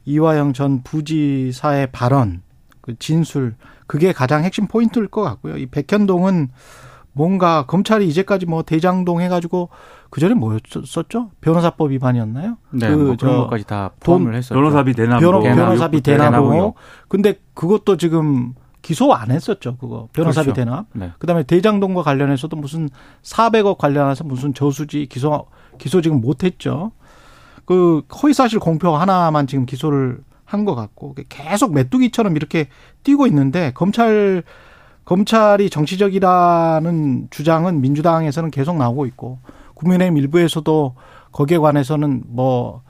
이화영 0.07 0.52
전 0.54 0.83
부지사의 0.83 1.88
발언 1.93 2.43
그 2.85 2.99
진술 2.99 3.55
그게 3.87 4.12
가장 4.12 4.45
핵심 4.45 4.67
포인트일 4.67 5.09
것 5.09 5.23
같고요. 5.23 5.57
이 5.57 5.64
백현동은 5.64 6.50
뭔가 7.12 7.64
검찰이 7.64 8.07
이제까지 8.09 8.45
뭐 8.45 8.62
대장동 8.62 9.23
해가지고 9.23 9.71
그 10.11 10.21
전에 10.21 10.35
뭐였었죠? 10.35 11.31
변호사법 11.41 11.93
위반이었나요? 11.93 12.59
네, 12.73 12.91
그 12.91 12.97
뭐 12.97 13.17
그런 13.17 13.17
저 13.17 13.26
것까지 13.45 13.64
다 13.67 13.93
포함을 14.00 14.35
했었죠. 14.35 14.55
변호사비 14.55 14.93
대납, 14.93 15.21
변호, 15.21 15.41
뭐 15.41 15.49
변호사비 15.49 16.03
대납. 16.03 16.75
근데 17.09 17.37
그것도 17.55 17.97
지금 17.97 18.53
기소 18.83 19.14
안 19.14 19.31
했었죠, 19.31 19.79
그거. 19.79 20.09
변호사비 20.12 20.53
그렇죠. 20.53 20.61
대납. 20.61 20.87
네. 20.93 21.12
그다음에 21.19 21.45
대장동과 21.45 22.03
관련해서도 22.03 22.55
무슨 22.57 22.91
400억 23.23 23.79
관련해서 23.79 24.25
무슨 24.25 24.53
저수지 24.53 25.07
기소 25.07 25.47
기소 25.79 26.03
지금 26.03 26.21
못 26.21 26.45
했죠. 26.45 26.93
그 27.64 28.03
허위사실 28.23 28.59
공표 28.59 28.95
하나만 28.95 29.47
지금 29.47 29.64
기소를 29.64 30.19
한 30.54 30.64
것 30.64 30.75
같고 30.75 31.14
계속 31.28 31.75
메뚜기처럼 31.75 32.37
이렇게 32.37 32.68
뛰고 33.02 33.26
있는데 33.26 33.73
검찰 33.75 34.42
검찰이 35.04 35.68
정치적이라는 35.68 37.28
주장은 37.30 37.80
민주당에서는 37.80 38.50
계속 38.50 38.76
나오고 38.78 39.06
있고 39.06 39.38
국민의힘 39.75 40.16
일부에서도 40.16 40.94
거기에 41.32 41.58
관해서는 41.58 42.23
뭐, 42.28 42.82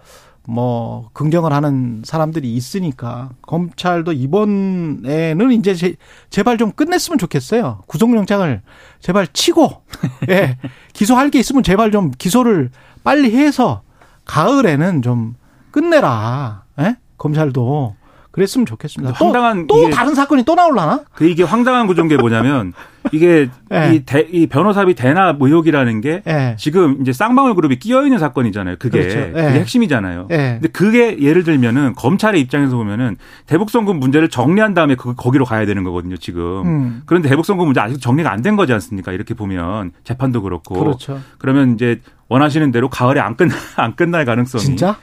뭐, 0.46 1.08
긍정을 1.14 1.52
하는 1.52 2.02
사람들이 2.04 2.54
있으니까 2.54 3.30
검찰도 3.42 4.12
이번에는 4.12 5.52
이제 5.52 5.74
제, 5.74 5.96
제발 6.30 6.58
좀 6.58 6.70
끝냈으면 6.70 7.18
좋겠어요. 7.18 7.82
구속영장을 7.86 8.62
제발 9.00 9.26
치고, 9.32 9.82
예, 10.28 10.58
기소할 10.92 11.30
게 11.30 11.40
있으면 11.40 11.62
제발 11.62 11.90
좀 11.90 12.10
기소를 12.16 12.70
빨리 13.02 13.34
해서 13.34 13.82
가을에는 14.26 15.02
좀 15.02 15.34
끝내라. 15.70 16.64
예? 16.80 16.96
검찰도. 17.24 17.96
그랬으면 18.30 18.66
좋겠습니다. 18.66 19.14
또, 19.16 19.26
황당한 19.26 19.66
또 19.68 19.90
다른 19.90 20.12
사건이 20.12 20.42
또 20.44 20.56
나올라나? 20.56 21.02
그 21.14 21.24
이게 21.24 21.44
황당한 21.44 21.86
구조인 21.86 22.08
게 22.08 22.16
뭐냐면 22.16 22.72
이게 23.12 23.48
예. 23.72 23.90
이, 23.94 24.04
대, 24.04 24.26
이 24.28 24.48
변호사비 24.48 24.94
대납 24.94 25.40
의혹이라는 25.40 26.00
게 26.00 26.20
예. 26.26 26.56
지금 26.58 26.98
이제 27.00 27.12
쌍방울 27.12 27.54
그룹이 27.54 27.78
끼어 27.78 28.02
있는 28.02 28.18
사건이잖아요. 28.18 28.74
그게 28.80 29.02
그렇죠. 29.02 29.18
예. 29.20 29.30
그게 29.30 29.60
핵심이잖아요. 29.60 30.26
예. 30.32 30.36
근데 30.60 30.66
그게 30.66 31.20
예를 31.20 31.44
들면은 31.44 31.94
검찰의 31.94 32.40
입장에서 32.40 32.74
보면은 32.76 33.18
대북송금 33.46 34.00
문제를 34.00 34.28
정리한 34.28 34.74
다음에 34.74 34.96
그 34.96 35.14
거기로 35.14 35.44
가야 35.44 35.64
되는 35.64 35.84
거거든요. 35.84 36.16
지금. 36.16 36.42
음. 36.66 37.02
그런데 37.06 37.28
대북송금 37.28 37.66
문제 37.66 37.78
아직 37.80 38.00
정리가 38.00 38.32
안 38.32 38.42
된 38.42 38.56
거지 38.56 38.72
않습니까? 38.72 39.12
이렇게 39.12 39.34
보면 39.34 39.92
재판도 40.02 40.42
그렇고. 40.42 40.74
그렇죠. 40.74 41.20
그러면 41.38 41.74
이제 41.74 42.00
원하시는 42.28 42.70
대로 42.70 42.88
가을에 42.88 43.20
안 43.20 43.36
끝, 43.36 43.48
안 43.76 43.94
끝날 43.96 44.24
가능성이. 44.24 44.64
진짜? 44.64 44.96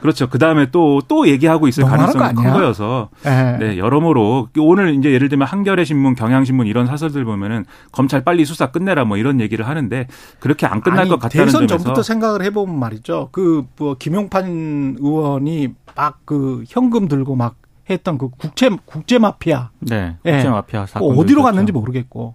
그렇죠. 0.00 0.28
그 0.28 0.38
다음에 0.38 0.70
또, 0.70 1.00
또 1.08 1.26
얘기하고 1.26 1.68
있을 1.68 1.84
가능성이 1.84 2.34
큰? 2.34 2.52
거여서. 2.52 3.08
예. 3.24 3.56
네, 3.58 3.78
여러모로 3.78 4.48
오늘 4.58 4.94
이제 4.94 5.10
예를 5.10 5.28
들면 5.28 5.48
한겨레 5.48 5.84
신문, 5.84 6.14
경향신문 6.14 6.66
이런 6.66 6.86
사설들 6.86 7.24
보면은 7.24 7.64
검찰 7.92 8.22
빨리 8.22 8.44
수사 8.44 8.66
끝내라 8.70 9.04
뭐 9.04 9.16
이런 9.16 9.40
얘기를 9.40 9.66
하는데 9.66 10.06
그렇게 10.38 10.66
안 10.66 10.80
끝날 10.82 11.00
아니, 11.00 11.10
것 11.10 11.18
같다는 11.18 11.46
대선 11.46 11.66
점에서 11.66 11.84
전부터 11.84 12.02
생각을 12.02 12.42
해보면 12.44 12.78
말이죠. 12.78 13.30
그 13.32 13.64
뭐 13.78 13.94
김용판 13.98 14.96
의원이 15.00 15.68
막 15.96 16.18
그 16.24 16.62
현금 16.68 17.08
들고 17.08 17.34
막 17.36 17.56
했던 17.88 18.18
그 18.18 18.28
국제 18.36 18.68
국제 18.84 19.18
마피아 19.18 19.70
네. 19.80 20.16
예. 20.26 20.32
국제 20.32 20.48
마피아 20.48 20.86
사건. 20.86 21.14
그 21.14 21.20
어디로 21.20 21.42
갔는지 21.42 21.72
모르겠고 21.72 22.34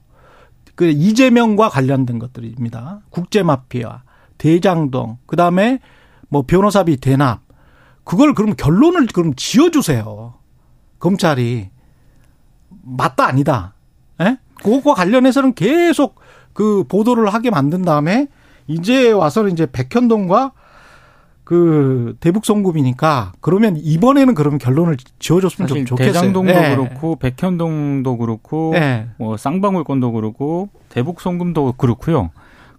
그 0.76 0.86
이재명과 0.90 1.70
관련된 1.70 2.18
것들입니다. 2.20 3.02
국제 3.10 3.44
마피아, 3.44 4.02
대장동, 4.42 5.20
그 5.28 5.36
다음에 5.36 5.78
뭐 6.28 6.42
변호사비 6.48 6.98
대납 6.98 7.42
그걸 8.04 8.34
그럼 8.34 8.56
결론을 8.58 9.06
그럼 9.14 9.36
지어주세요. 9.36 10.34
검찰이 10.98 11.70
맞다 12.82 13.28
아니다. 13.28 13.76
예? 14.20 14.40
그것과 14.64 14.96
관련해서는 14.96 15.54
계속 15.54 16.20
그 16.54 16.84
보도를 16.88 17.32
하게 17.32 17.52
만든 17.52 17.84
다음에 17.84 18.30
이제 18.66 19.12
와서는 19.12 19.52
이제 19.52 19.68
백현동과 19.72 20.54
그 21.44 22.16
대북 22.20 22.44
송금이니까 22.44 23.34
그러면 23.42 23.78
이번에는 23.78 24.34
그러면 24.34 24.58
결론을 24.58 24.98
지어줬으면 25.20 25.68
좀 25.68 25.86
좋겠어요. 25.86 26.14
대장동도 26.14 26.52
예. 26.52 26.76
그렇고 26.76 27.16
백현동도 27.18 28.18
그렇고 28.18 28.74
예. 28.76 29.10
뭐 29.20 29.38
쌍방울건도 29.38 30.14
그렇고 30.14 30.70
대북 30.90 31.22
송금도 31.22 31.74
그렇고요. 31.74 32.32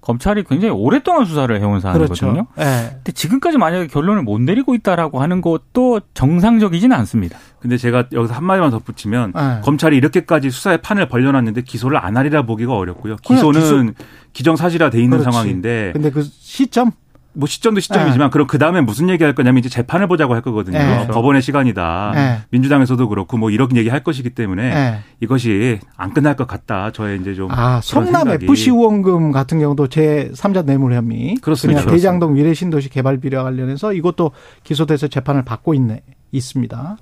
검찰이 0.03 0.43
굉장히 0.45 0.75
오랫동안 0.75 1.25
수사를 1.25 1.59
해온 1.59 1.81
사안이거든요. 1.81 2.33
그렇죠. 2.33 2.47
예. 2.59 2.91
근데 2.97 3.13
지금까지 3.13 3.57
만약에 3.57 3.87
결론을 3.87 4.23
못 4.23 4.41
내리고 4.41 4.75
있다라고 4.75 5.23
하는 5.23 5.41
것도 5.41 6.01
정상적이지는 6.13 6.95
않습니다. 6.99 7.39
근데 7.61 7.77
제가 7.77 8.07
여기서 8.13 8.35
한마디만 8.35 8.71
덧붙이면 8.73 9.33
네. 9.35 9.61
검찰이 9.63 9.97
이렇게까지 9.97 10.51
수사의 10.51 10.83
판을 10.83 11.07
벌려놨는데 11.07 11.63
기소를 11.63 11.99
안 11.99 12.17
하리라 12.17 12.43
보기가 12.43 12.75
어렵고요. 12.75 13.17
기소는 13.23 13.95
기정사실화 14.33 14.91
돼 14.91 14.99
있는 14.99 15.19
그렇지. 15.19 15.33
상황인데 15.33 15.91
근데 15.93 16.11
그 16.11 16.23
시점 16.23 16.91
뭐 17.35 17.49
시점도 17.49 17.81
시점이지만 17.81 18.31
그럼 18.31 18.47
그 18.47 18.59
다음에 18.59 18.81
무슨 18.81 19.09
얘기할 19.09 19.35
거냐면 19.35 19.59
이제 19.59 19.69
재판을 19.69 20.07
보자고 20.07 20.35
할 20.35 20.43
거거든요. 20.43 20.79
네. 20.79 21.07
법원의 21.07 21.43
시간이다. 21.43 22.13
네. 22.15 22.39
민주당에서도 22.51 23.09
그렇고 23.09 23.39
뭐 23.39 23.51
이런 23.51 23.75
얘기 23.77 23.89
할 23.89 24.05
것이기 24.05 24.31
때문에 24.31 24.63
예. 24.65 24.99
이것이 25.21 25.81
안 25.97 26.13
끝날 26.13 26.37
것 26.37 26.47
같다. 26.47 26.91
저의 26.93 27.21
이제 27.21 27.35
좀 27.35 27.51
아, 27.51 27.81
성남 27.83 28.25
생각이. 28.25 28.45
FC 28.45 28.71
후원금 28.71 29.33
같은 29.33 29.59
경우도 29.59 29.89
제 29.89 30.31
3자 30.35 30.65
뇌물 30.65 30.93
혐의. 30.93 31.37
그렇습니다. 31.37 31.87
대장동 31.87 32.35
위례 32.35 32.53
신도시 32.53 32.91
개발 32.91 33.19
비리와 33.19 33.45
관련해서 33.45 33.93
이것도 33.95 34.33
기소돼서 34.65 35.09
재판을 35.09 35.45
받고 35.45 35.75
있네 35.75 36.03
있습니다. 36.33 36.97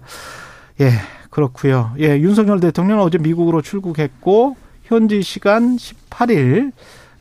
예, 0.81 0.93
그렇고요. 1.31 1.93
예, 1.99 2.19
윤석열 2.19 2.61
대통령은 2.61 3.03
어제 3.03 3.19
미국으로 3.19 3.63
출국했고 3.63 4.57
현지 4.85 5.23
시간 5.23 5.77
18일 5.77 6.73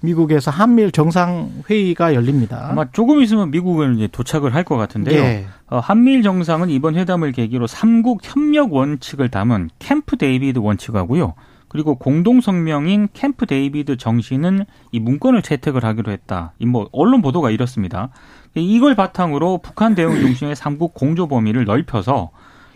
미국에서 0.01 0.51
한미일 0.51 0.91
정상회의가 0.91 2.13
열립니다. 2.15 2.67
아마 2.69 2.85
조금 2.91 3.21
있으면 3.21 3.51
미국은 3.51 3.97
이제 3.97 4.07
도착을 4.07 4.53
할 4.55 4.63
것 4.63 4.77
같은데요. 4.77 5.19
예. 5.19 5.45
어, 5.67 5.79
한미일 5.79 6.21
정상은 6.21 6.69
이번 6.69 6.95
회담을 6.95 7.31
계기로 7.31 7.65
삼국 7.67 8.19
협력 8.23 8.73
원칙을 8.73 9.29
담은 9.29 9.69
캠프 9.79 10.15
데이비드 10.17 10.59
원칙하고요. 10.59 11.33
그리고 11.67 11.95
공동 11.95 12.41
성명인 12.41 13.09
캠프 13.13 13.45
데이비드 13.45 13.97
정신은 13.97 14.65
이 14.91 14.99
문건을 14.99 15.41
채택을 15.43 15.83
하기로 15.83 16.11
했다. 16.11 16.53
이뭐 16.59 16.89
언론 16.91 17.21
보도가 17.21 17.51
이렇습니다. 17.51 18.09
이걸 18.55 18.95
바탕으로 18.95 19.59
북한 19.59 19.95
대응 19.95 20.13
중심의 20.19 20.55
삼국 20.55 20.93
공조 20.93 21.27
범위를 21.27 21.65
넓혀서 21.65 22.31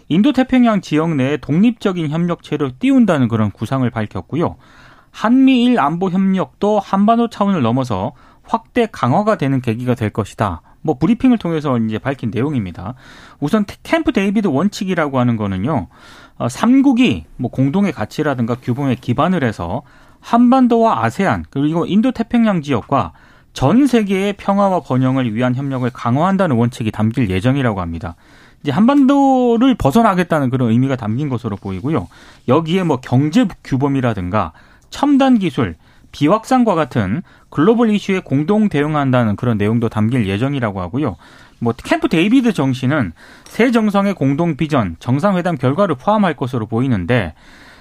인도 0.10 0.32
태평양 0.34 0.82
지역 0.82 1.16
내에 1.16 1.38
독립적인 1.38 2.10
협력체를 2.10 2.74
띄운다는 2.78 3.30
그런 3.30 3.50
구상을 3.52 3.90
밝혔고요. 3.90 4.58
한미일 5.14 5.80
안보 5.80 6.10
협력도 6.10 6.80
한반도 6.80 7.30
차원을 7.30 7.62
넘어서 7.62 8.14
확대 8.44 8.88
강화가 8.92 9.38
되는 9.38 9.62
계기가 9.62 9.94
될 9.96 10.10
것이다. 10.10 10.62
뭐 10.82 10.98
브리핑을 10.98 11.38
통해서 11.38 11.78
이제 11.78 12.00
밝힌 12.00 12.32
내용입니다. 12.34 12.96
우선 13.40 13.64
캠프 13.84 14.12
데이비드 14.12 14.48
원칙이라고 14.48 15.20
하는 15.20 15.38
거는요. 15.38 15.88
어, 16.38 16.50
삼국이 16.50 17.26
뭐 17.38 17.52
공동의 17.52 17.94
가치라든가 17.94 18.56
규범에 18.56 18.96
기반을 18.96 19.44
해서 19.44 19.84
한반도와 20.20 21.06
아세안 21.06 21.46
그리고 21.52 21.86
인도 21.86 22.12
태평양 22.12 22.62
지역과 22.62 23.14
전 23.54 23.86
세계의 23.86 24.34
평화와 24.34 24.82
번영을 24.82 25.34
위한 25.36 25.54
협력을 25.54 25.88
강화한다는 25.92 26.56
원칙이 26.56 26.92
담길 26.92 27.30
예정이라고 27.30 27.80
합니다. 27.80 28.16
이제 28.64 28.72
한반도를 28.72 29.76
벗어나겠다는 29.76 30.50
그런 30.50 30.72
의미가 30.72 30.96
담긴 30.96 31.30
것으로 31.30 31.56
보이고요. 31.58 32.08
여기에 32.48 32.84
뭐 32.84 32.98
경제 33.00 33.46
규범이라든가 33.64 34.54
첨단 34.94 35.40
기술, 35.40 35.76
비확산과 36.12 36.76
같은 36.76 37.24
글로벌 37.50 37.90
이슈에 37.90 38.20
공동 38.20 38.70
대응한다는 38.70 39.36
그런 39.36 39.58
내용도 39.58 39.90
담길 39.90 40.28
예정이라고 40.28 40.80
하고요. 40.82 41.18
뭐 41.58 41.74
캠프 41.76 42.08
데이비드 42.08 42.54
정신은 42.54 43.14
세 43.46 43.72
정상의 43.72 44.14
공동 44.14 44.56
비전, 44.56 44.96
정상회담 45.00 45.58
결과를 45.58 45.96
포함할 45.96 46.36
것으로 46.36 46.68
보이는데 46.68 47.34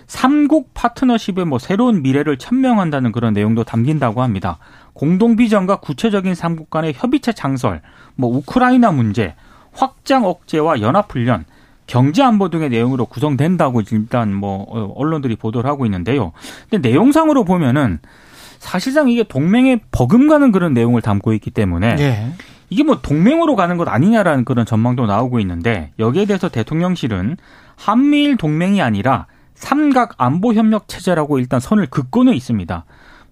삼국 0.07 0.73
파트너십의 0.73 1.45
뭐 1.45 1.59
새로운 1.59 2.03
미래를 2.03 2.39
천명한다는 2.39 3.13
그런 3.13 3.35
내용도 3.35 3.63
담긴다고 3.63 4.23
합니다. 4.23 4.59
공동 4.95 5.37
비전과 5.37 5.77
구체적인 5.77 6.35
삼국 6.35 6.71
간의 6.71 6.95
협의체 6.97 7.33
창설, 7.33 7.83
뭐 8.15 8.35
우크라이나 8.35 8.91
문제, 8.91 9.35
확장 9.75 10.25
억제와 10.25 10.81
연합 10.81 11.13
훈련, 11.13 11.45
경제 11.87 12.23
안보 12.23 12.49
등의 12.49 12.71
내용으로 12.71 13.07
구성된다고 13.07 13.83
일단 13.91 14.33
뭐 14.33 14.65
어, 14.69 14.93
언론들이 14.97 15.37
보도를 15.37 15.69
하고 15.69 15.85
있는데요. 15.87 16.33
근데 16.71 16.89
내용상으로 16.89 17.45
보면은 17.45 17.99
사실상 18.59 19.09
이게 19.09 19.25
동맹에 19.25 19.81
버금가는 19.91 20.53
그런 20.53 20.73
내용을 20.73 21.03
담고 21.03 21.33
있기 21.35 21.51
때문에 21.51 21.97
예. 21.99 22.33
이게 22.71 22.85
뭐 22.85 23.01
동맹으로 23.03 23.57
가는 23.57 23.77
것 23.77 23.89
아니냐라는 23.89 24.45
그런 24.45 24.65
전망도 24.65 25.07
나오고 25.07 25.41
있는데 25.41 25.93
여기에 25.99 26.27
대해서 26.27 26.49
대통령실은 26.49 27.37
한미일 27.77 28.37
동맹이 28.37 28.81
아니라 28.81 29.27
삼각 29.55 30.15
안보 30.17 30.55
협력 30.55 30.89
체제라고 30.89 31.39
일단 31.39 31.61
선을 31.61 31.89
긋고는 31.89 32.33
있습니다. 32.35 32.85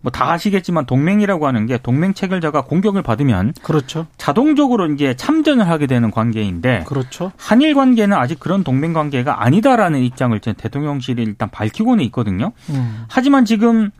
뭐 0.02 0.10
다 0.10 0.32
아시겠지만 0.32 0.86
동맹이라고 0.86 1.46
하는 1.46 1.66
게 1.66 1.78
동맹 1.78 2.14
체결자가 2.14 2.62
공격을 2.62 3.02
받으면 3.02 3.54
그렇죠. 3.62 4.06
자동적으로 4.16 4.86
이제 4.92 5.14
참전을 5.14 5.68
하게 5.68 5.86
되는 5.86 6.10
관계인데 6.10 6.84
그렇죠. 6.86 7.32
한일 7.36 7.74
관계는 7.74 8.16
아직 8.16 8.38
그런 8.40 8.64
동맹 8.64 8.92
관계가 8.92 9.42
아니다라는 9.42 10.00
입장을 10.00 10.38
대통령실이 10.38 11.22
일단 11.22 11.50
밝히고는 11.50 12.04
있거든요. 12.06 12.52
음. 12.70 13.04
하지만 13.08 13.44
지금 13.44 13.90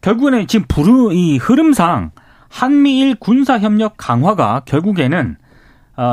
결국에는 0.00 0.46
지금 0.46 0.66
부르 0.68 1.12
이 1.12 1.38
흐름상 1.38 2.10
한미일 2.48 3.14
군사 3.16 3.58
협력 3.58 3.94
강화가 3.96 4.62
결국에는 4.64 5.36
어, 5.36 5.47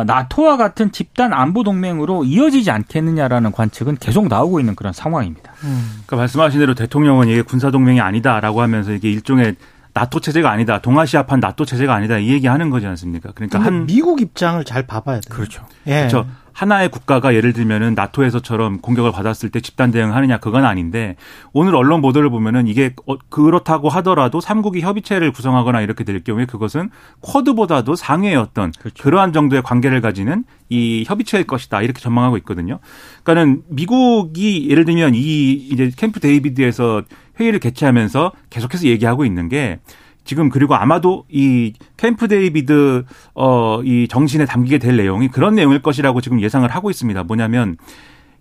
나토와 0.05 0.57
같은 0.57 0.91
집단 0.91 1.31
안보 1.31 1.63
동맹으로 1.63 2.23
이어지지 2.23 2.71
않겠느냐라는 2.71 3.51
관측은 3.51 3.97
계속 3.97 4.27
나오고 4.27 4.59
있는 4.59 4.75
그런 4.75 4.93
상황입니다. 4.93 5.53
음. 5.63 6.01
그러니까 6.05 6.15
말씀하신 6.17 6.59
대로 6.59 6.73
대통령은 6.73 7.27
이게 7.27 7.41
군사 7.43 7.69
동맹이 7.69 8.01
아니다라고 8.01 8.61
하면서 8.61 8.91
이게 8.91 9.11
일종의 9.11 9.55
나토 9.93 10.19
체제가 10.19 10.51
아니다. 10.51 10.79
동아시아판 10.81 11.39
나토 11.39 11.65
체제가 11.65 11.93
아니다. 11.93 12.17
이 12.17 12.29
얘기하는 12.29 12.69
거지 12.69 12.85
않습니까? 12.87 13.31
그러니까 13.33 13.59
한 13.59 13.85
미국 13.85 14.21
입장을 14.21 14.61
잘 14.65 14.85
봐봐야 14.85 15.21
돼요. 15.21 15.33
그렇죠. 15.33 15.65
예. 15.87 15.99
그렇죠. 15.99 16.27
하나의 16.55 16.87
국가가 16.89 17.35
예를 17.35 17.51
들면은 17.51 17.95
나토에서처럼 17.95 18.79
공격을 18.79 19.11
받았을 19.11 19.49
때 19.49 19.59
집단 19.59 19.91
대응하느냐 19.91 20.37
그건 20.37 20.63
아닌데 20.63 21.17
오늘 21.51 21.75
언론 21.75 22.01
보도를 22.01 22.29
보면은 22.29 22.67
이게 22.67 22.93
어, 23.05 23.17
그렇다고 23.29 23.89
하더라도 23.89 24.39
삼국이 24.39 24.79
협의체를 24.79 25.33
구성하거나 25.33 25.81
이렇게 25.81 26.05
될 26.05 26.23
경우에 26.23 26.45
그것은 26.45 26.91
쿼드보다도 27.19 27.95
상위의 27.95 28.37
어떤 28.37 28.71
그렇죠. 28.71 29.03
그러한 29.03 29.33
정도의 29.33 29.63
관계를 29.63 29.99
가지는 29.99 30.45
이 30.69 31.03
협의체일 31.05 31.45
것이다 31.45 31.81
이렇게 31.81 31.99
전망하고 31.99 32.37
있거든요. 32.37 32.79
그러니까는 33.23 33.63
미국이 33.67 34.69
예를 34.69 34.85
들면 34.85 35.13
이 35.13 35.51
이제 35.51 35.91
캠프 35.97 36.21
데이비드에서 36.21 37.03
회의를 37.37 37.59
개최하면서 37.59 38.31
계속해서 38.49 38.85
얘기하고 38.85 39.25
있는 39.25 39.49
게 39.49 39.79
지금 40.25 40.49
그리고 40.49 40.75
아마도 40.75 41.23
이 41.29 41.73
캠프 41.97 42.27
데이비드 42.27 43.05
어 43.35 43.81
이 43.85 44.07
정신에 44.09 44.45
담기게 44.45 44.79
될 44.79 44.97
내용이 44.97 45.27
그런 45.27 45.55
내용일 45.55 45.81
것이라고 45.81 46.19
지금 46.21 46.41
예상을 46.41 46.67
하고 46.69 46.89
있습니다. 46.89 47.23
뭐냐면 47.23 47.77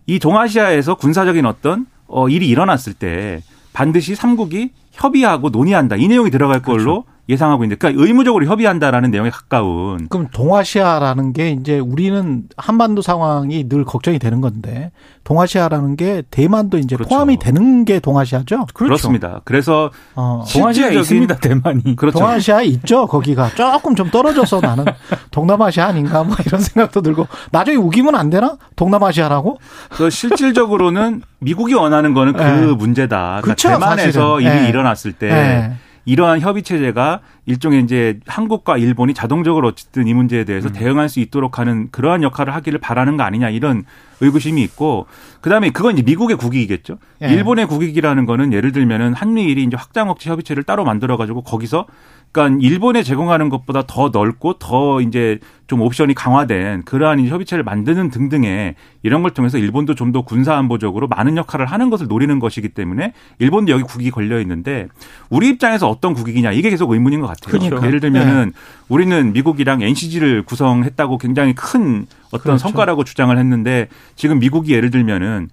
이 0.06 0.18
동아시아에서 0.18 0.96
군사적인 0.96 1.44
어떤 1.46 1.86
어 2.06 2.28
일이 2.28 2.48
일어났을 2.48 2.94
때 2.94 3.42
반드시 3.72 4.14
삼국이 4.14 4.70
협의하고 4.92 5.50
논의한다. 5.50 5.96
이 5.96 6.08
내용이 6.08 6.30
들어갈 6.30 6.62
걸로 6.62 7.02
그렇죠. 7.02 7.13
예상하고 7.28 7.64
있는데, 7.64 7.78
그러니까 7.78 8.02
의무적으로 8.04 8.44
협의한다라는 8.46 9.10
내용에 9.10 9.30
가까운. 9.30 10.08
그럼 10.08 10.28
동아시아라는 10.32 11.32
게 11.32 11.50
이제 11.52 11.78
우리는 11.78 12.44
한반도 12.56 13.02
상황이 13.02 13.68
늘 13.68 13.84
걱정이 13.84 14.18
되는 14.18 14.40
건데, 14.40 14.90
동아시아라는 15.24 15.96
게 15.96 16.22
대만도 16.30 16.76
이제 16.78 16.96
그렇죠. 16.96 17.08
포함이 17.08 17.38
되는 17.38 17.84
게 17.86 17.98
동아시아죠? 17.98 18.66
그렇죠. 18.74 18.74
그렇습니다 18.74 19.40
그래서 19.44 19.90
어. 20.14 20.44
동아시아에 20.52 20.94
있습니다, 20.94 21.36
대만이. 21.36 21.96
그렇죠. 21.96 22.18
동아시아에 22.18 22.66
있죠, 22.66 23.06
거기가. 23.06 23.48
조금 23.54 23.94
좀 23.94 24.10
떨어져서 24.10 24.60
나는 24.60 24.84
동남아시아 25.30 25.86
아닌가 25.86 26.24
뭐 26.24 26.36
이런 26.44 26.60
생각도 26.60 27.00
들고, 27.00 27.26
나중에 27.52 27.76
우기면 27.76 28.14
안 28.14 28.28
되나? 28.28 28.58
동남아시아라고? 28.76 29.58
그 29.90 30.10
실질적으로는 30.10 31.22
미국이 31.38 31.72
원하는 31.74 32.12
거는 32.12 32.34
그 32.34 32.42
네. 32.42 32.66
문제다. 32.74 33.40
그러니까 33.40 33.40
그렇죠, 33.42 33.68
대만에서 33.68 34.34
사실은. 34.36 34.52
일이 34.52 34.62
네. 34.62 34.68
일어났을 34.68 35.12
때 35.12 35.28
네. 35.28 35.72
이러한 36.04 36.40
협의 36.40 36.62
체제가 36.62 37.20
일종의 37.46 37.82
이제 37.82 38.18
한국과 38.26 38.78
일본이 38.78 39.14
자동적으로 39.14 39.68
어쨌든 39.68 40.06
이 40.06 40.14
문제에 40.14 40.44
대해서 40.44 40.68
음. 40.68 40.72
대응할 40.72 41.08
수 41.08 41.20
있도록 41.20 41.58
하는 41.58 41.90
그러한 41.90 42.22
역할을 42.22 42.54
하기를 42.54 42.78
바라는 42.80 43.16
거 43.16 43.22
아니냐 43.22 43.50
이런 43.50 43.84
의구심이 44.20 44.62
있고 44.62 45.06
그다음에 45.40 45.70
그건 45.70 45.94
이제 45.94 46.02
미국의 46.02 46.36
국익이겠죠. 46.36 46.98
예. 47.22 47.28
일본의 47.28 47.66
국익이라는 47.66 48.26
거는 48.26 48.52
예를 48.52 48.72
들면은 48.72 49.14
한미일이 49.14 49.64
이제 49.64 49.76
확장 49.76 50.10
억제 50.10 50.30
협의체를 50.30 50.62
따로 50.62 50.84
만들어 50.84 51.16
가지고 51.16 51.42
거기서 51.42 51.86
그러니까 52.34 52.58
일본에 52.66 53.04
제공하는 53.04 53.48
것보다 53.48 53.84
더 53.86 54.10
넓고 54.12 54.54
더 54.54 55.00
이제 55.00 55.38
좀 55.68 55.80
옵션이 55.80 56.14
강화된 56.14 56.82
그러한 56.82 57.24
협의체를 57.24 57.62
만드는 57.62 58.10
등등의 58.10 58.74
이런 59.04 59.22
걸 59.22 59.30
통해서 59.30 59.56
일본도 59.56 59.94
좀 59.94 60.14
더 60.14 60.22
군사 60.22 60.54
안보적으로 60.56 61.08
많은 61.08 61.36
역할을 61.36 61.66
하는 61.66 61.90
것을 61.90 62.06
노리는 62.06 62.38
것이기 62.38 62.68
때문에 62.68 63.14
일본도 63.38 63.72
여기 63.72 63.82
국익이 63.82 64.10
걸려 64.12 64.40
있는데 64.40 64.86
우리 65.28 65.48
입장에서 65.48 65.88
어떤 65.88 66.14
국익이냐 66.14 66.52
이게 66.52 66.70
계속 66.70 66.92
의문인 66.92 67.20
것 67.20 67.26
같아요. 67.26 67.58
그러니까. 67.58 67.84
예를 67.86 67.98
들면은 68.00 68.46
네. 68.46 68.52
우리는 68.88 69.32
미국이랑 69.32 69.82
NCG를 69.82 70.42
구성했다고 70.42 71.18
굉장히 71.18 71.54
큰 71.54 72.06
어떤 72.28 72.40
그렇죠. 72.42 72.58
성과라고 72.58 73.02
주장을 73.02 73.36
했는데 73.36 73.88
지금 74.14 74.38
미국이 74.38 74.72
예를 74.72 74.90
들면은 74.90 75.48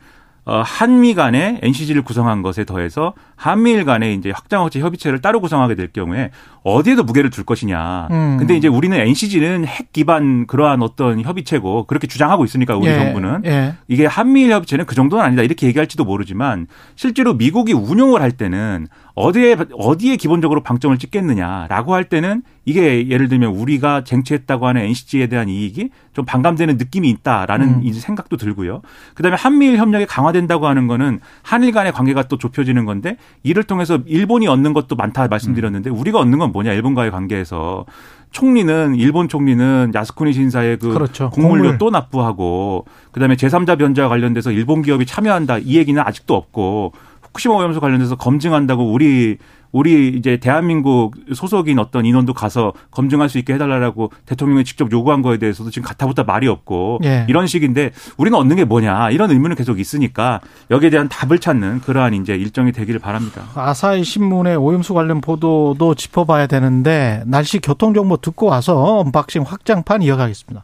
어, 0.46 0.62
한미 0.66 1.14
간에 1.14 1.60
NCG를 1.62 2.02
구성한 2.02 2.42
것에 2.42 2.66
더해서 2.66 3.14
한미일 3.42 3.86
간에 3.86 4.14
이제 4.14 4.30
확장억제 4.30 4.80
협의체를 4.80 5.20
따로 5.20 5.42
구성하게 5.42 5.74
될 5.74 5.88
경우에 5.92 6.30
어디에도 6.64 7.04
무게를 7.04 7.32
둘 7.32 7.44
것이냐. 7.44 8.08
음. 8.12 8.38
근데 8.38 8.56
이제 8.56 8.68
우리는 8.68 8.96
NCG는 8.96 9.66
핵 9.66 9.92
기반 9.92 10.46
그러한 10.46 10.84
어떤 10.84 11.20
협의체고 11.20 11.86
그렇게 11.86 12.06
주장하고 12.06 12.46
있으니까 12.46 12.78
우리 12.78 12.90
예. 12.90 12.94
정부는 12.94 13.42
예. 13.46 13.74
이게 13.88 14.06
한미일 14.06 14.52
협의체는 14.52 14.86
그 14.86 14.94
정도는 14.94 15.26
아니다 15.26 15.42
이렇게 15.42 15.66
얘기할지도 15.66 16.06
모르지만 16.06 16.68
실제로 16.96 17.34
미국이 17.34 17.74
운용을 17.74 18.22
할 18.22 18.32
때는 18.32 18.88
어디에 19.16 19.58
어디에 19.74 20.16
기본적으로 20.16 20.62
방점을 20.62 20.98
찍겠느냐라고 20.98 21.94
할 21.94 22.06
때는 22.06 22.44
이게 22.66 23.10
예를 23.10 23.28
들면 23.28 23.52
우리가 23.52 24.04
쟁취했다고 24.04 24.68
하는 24.68 24.84
NCG에 24.84 25.28
대한 25.28 25.50
이익이 25.50 25.90
좀 26.14 26.26
반감되는 26.26 26.78
느낌이 26.78 27.10
있다라는 27.10 27.68
음. 27.68 27.82
이제 27.84 28.00
생각도 28.00 28.38
들고요. 28.38 28.82
그다음에 29.16 29.36
한미일 29.36 29.78
협력이 29.78 30.06
강화된다고 30.06 30.68
하는 30.68 30.88
거는 30.88 31.20
한일 31.42 31.72
간의 31.72 31.92
관계가 31.92 32.24
또 32.24 32.38
좁혀지는 32.38 32.86
건데 32.86 33.18
이를 33.44 33.64
통해서 33.64 34.00
일본이 34.06 34.48
얻는 34.48 34.74
것도 34.74 34.96
많다 34.96 35.28
말씀드렸는데 35.28 35.90
음. 35.90 35.98
우리가 35.98 36.20
얻는 36.20 36.40
건 36.40 36.52
뭐냐 36.52 36.74
일본과의 36.74 37.12
관계에서 37.12 37.86
총리는 38.32 38.96
일본 38.96 39.28
총리는 39.28 39.92
야스쿠니 39.94 40.34
신사의 40.34 40.78
그 40.78 40.94
그렇죠. 40.94 41.30
국물료 41.30 41.64
국물. 41.64 41.78
또 41.78 41.90
납부하고 41.90 42.86
그다음에 43.12 43.36
제3자 43.36 43.78
변제와 43.78 44.08
관련돼서 44.10 44.52
일본 44.52 44.82
기업이 44.82 45.06
참여한다 45.06 45.60
이 45.60 45.76
얘기는 45.76 46.02
아직도 46.02 46.36
없고 46.36 46.94
후쿠시마 47.32 47.56
오염수 47.56 47.80
관련돼서 47.80 48.16
검증한다고 48.16 48.92
우리 48.92 49.38
우리 49.72 50.10
이제 50.10 50.36
대한민국 50.36 51.16
소속인 51.34 51.80
어떤 51.80 52.06
인원도 52.06 52.34
가서 52.34 52.74
검증할 52.92 53.30
수 53.30 53.38
있게 53.38 53.54
해달라고 53.54 54.12
대통령이 54.26 54.66
직접 54.66 54.92
요구한 54.92 55.22
거에 55.22 55.38
대해서도 55.38 55.70
지금 55.70 55.88
가타부터 55.88 56.26
말이 56.26 56.48
없고 56.48 57.00
예. 57.06 57.26
이런 57.30 57.48
식인데 57.48 57.92
우리는 58.18 58.38
얻는 58.38 58.58
게 58.58 58.66
뭐냐 58.66 59.12
이런 59.12 59.32
의문은 59.32 59.56
계속 59.56 59.80
있으니까 59.80 60.42
여기에 60.72 60.90
대한 60.90 61.08
답을 61.08 61.40
찾는 61.40 61.82
그러한 61.82 62.14
이제 62.16 62.36
일정이 62.36 62.74
되기를 62.74 63.00
바랍니다. 63.00 63.44
아사히 63.56 64.04
신문의 64.04 64.58
오염수 64.58 64.94
관련 64.94 65.22
보도도 65.22 65.96
짚어봐야 65.96 66.48
되는데 66.48 67.24
날씨 67.26 67.60
교통 67.60 67.94
정보 67.94 68.18
듣고 68.18 68.48
와서 68.48 69.00
언박싱 69.00 69.44
확장판 69.44 70.02
이어가겠습니다. 70.02 70.64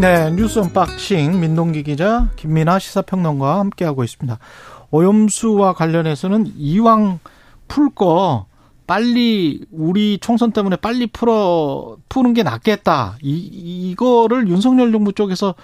네, 0.00 0.30
뉴스 0.32 0.58
언박싱 0.58 1.38
민동기 1.38 1.82
기자 1.84 2.28
김민하 2.36 2.78
시사평론가와 2.78 3.60
함께하고 3.60 4.02
있습니다. 4.02 4.38
오염수와 4.90 5.74
관련해서는 5.74 6.52
이왕 6.56 7.20
풀 7.68 7.90
거 7.94 8.46
빨리 8.86 9.64
우리 9.70 10.18
총선 10.18 10.50
때문에 10.52 10.76
빨리 10.76 11.06
풀어 11.06 11.96
푸는 12.08 12.34
게 12.34 12.42
낫겠다. 12.42 13.16
이 13.22 13.90
이거를 13.90 14.48
윤석열 14.48 14.92
정부 14.92 15.12
쪽에서 15.12 15.54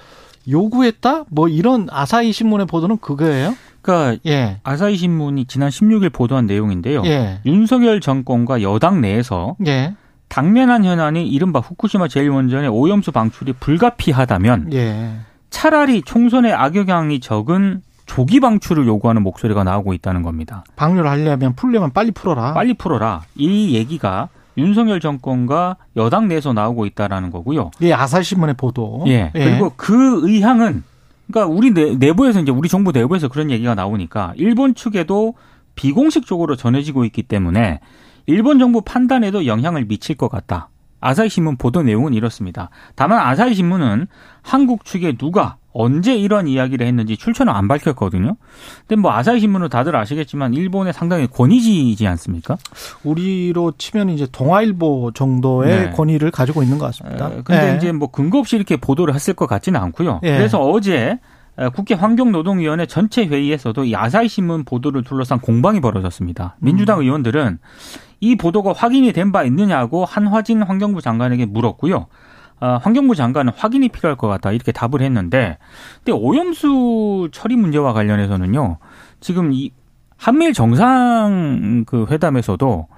요구했다? 0.48 1.24
뭐 1.28 1.48
이런 1.48 1.88
아사히 1.90 2.32
신문의 2.32 2.66
보도는 2.66 2.98
그거예요? 2.98 3.54
그러니까 3.82 4.20
예. 4.26 4.60
아사히 4.62 4.96
신문이 4.96 5.46
지난 5.46 5.68
16일 5.68 6.12
보도한 6.12 6.46
내용인데요. 6.46 7.02
예. 7.06 7.40
윤석열 7.44 8.00
정권과 8.00 8.62
여당 8.62 9.00
내에서 9.00 9.56
예. 9.66 9.94
당면한 10.28 10.84
현안이 10.84 11.28
이른바 11.28 11.60
후쿠시마 11.60 12.06
제1원전의 12.06 12.72
오염수 12.72 13.12
방출이 13.12 13.54
불가피하다면 13.54 14.72
예. 14.72 15.12
차라리 15.50 16.02
총선의 16.02 16.52
악영향이 16.52 17.20
적은 17.20 17.82
조기 18.06 18.40
방출을 18.40 18.86
요구하는 18.86 19.22
목소리가 19.22 19.64
나오고 19.64 19.92
있다는 19.94 20.22
겁니다. 20.22 20.64
방류를 20.76 21.10
하려면 21.10 21.54
풀려면 21.54 21.92
빨리 21.92 22.10
풀어라. 22.10 22.54
빨리 22.54 22.74
풀어라. 22.74 23.22
이 23.36 23.74
얘기가 23.74 24.28
윤석열 24.56 24.98
정권과 24.98 25.76
여당 25.96 26.26
내에서 26.28 26.52
나오고 26.52 26.86
있다라는 26.86 27.30
거고요. 27.30 27.70
예, 27.82 27.92
아사신문의 27.92 28.56
보도. 28.56 29.04
예. 29.06 29.30
예. 29.34 29.44
그리고 29.44 29.72
그 29.76 30.26
의향은 30.28 30.82
그러니까 31.30 31.54
우리 31.54 31.70
내, 31.72 32.12
부에서 32.12 32.40
이제 32.40 32.50
우리 32.50 32.68
정부 32.68 32.90
내부에서 32.90 33.28
그런 33.28 33.50
얘기가 33.50 33.74
나오니까 33.74 34.32
일본 34.36 34.74
측에도 34.74 35.34
비공식적으로 35.74 36.56
전해지고 36.56 37.04
있기 37.04 37.22
때문에 37.22 37.80
일본 38.28 38.58
정부 38.58 38.82
판단에도 38.82 39.46
영향을 39.46 39.86
미칠 39.86 40.14
것 40.14 40.28
같다. 40.28 40.68
아사히 41.00 41.30
신문 41.30 41.56
보도 41.56 41.82
내용은 41.82 42.12
이렇습니다. 42.12 42.68
다만 42.94 43.20
아사히 43.20 43.54
신문은 43.54 44.06
한국 44.42 44.84
측에 44.84 45.16
누가 45.16 45.56
언제 45.72 46.14
이런 46.14 46.46
이야기를 46.46 46.86
했는지 46.86 47.16
출처는 47.16 47.50
안 47.52 47.68
밝혔거든요. 47.68 48.36
근데 48.86 49.00
뭐 49.00 49.12
아사히 49.12 49.40
신문은 49.40 49.70
다들 49.70 49.96
아시겠지만 49.96 50.52
일본의 50.52 50.92
상당히 50.92 51.26
권위지이지 51.26 52.06
않습니까? 52.06 52.58
우리로 53.02 53.72
치면 53.78 54.10
이제 54.10 54.26
동아일보 54.30 55.12
정도의 55.14 55.84
네. 55.84 55.90
권위를 55.92 56.30
가지고 56.30 56.62
있는 56.62 56.76
것 56.78 56.86
같습니다. 56.86 57.28
에, 57.28 57.42
근데 57.44 57.70
네. 57.70 57.76
이제 57.76 57.92
뭐 57.92 58.10
근거 58.10 58.40
없이 58.40 58.56
이렇게 58.56 58.76
보도를 58.76 59.14
했을 59.14 59.32
것 59.32 59.46
같지는 59.46 59.80
않고요. 59.80 60.20
네. 60.22 60.36
그래서 60.36 60.60
어제 60.60 61.18
국회 61.74 61.94
환경노동위원회 61.94 62.86
전체 62.86 63.26
회의에서도 63.26 63.84
이 63.84 63.96
아사히 63.96 64.28
신문 64.28 64.64
보도를 64.64 65.02
둘러싼 65.02 65.40
공방이 65.40 65.80
벌어졌습니다. 65.80 66.56
민주당 66.60 66.98
음. 66.98 67.02
의원들은 67.04 67.58
이 68.20 68.36
보도가 68.36 68.72
확인이 68.72 69.12
된 69.12 69.32
바 69.32 69.44
있느냐고 69.44 70.04
한화진 70.04 70.62
환경부 70.62 71.00
장관에게 71.02 71.46
물었고요. 71.46 72.06
어, 72.60 72.78
환경부 72.82 73.14
장관은 73.14 73.52
확인이 73.56 73.88
필요할 73.88 74.16
것 74.16 74.26
같다 74.26 74.50
이렇게 74.52 74.72
답을 74.72 75.00
했는데, 75.00 75.58
근데 76.04 76.12
오염수 76.12 77.28
처리 77.30 77.56
문제와 77.56 77.92
관련해서는요, 77.92 78.78
지금 79.20 79.52
이 79.52 79.70
한미일 80.16 80.52
정상 80.52 81.84
그 81.86 82.06
회담에서도 82.10 82.88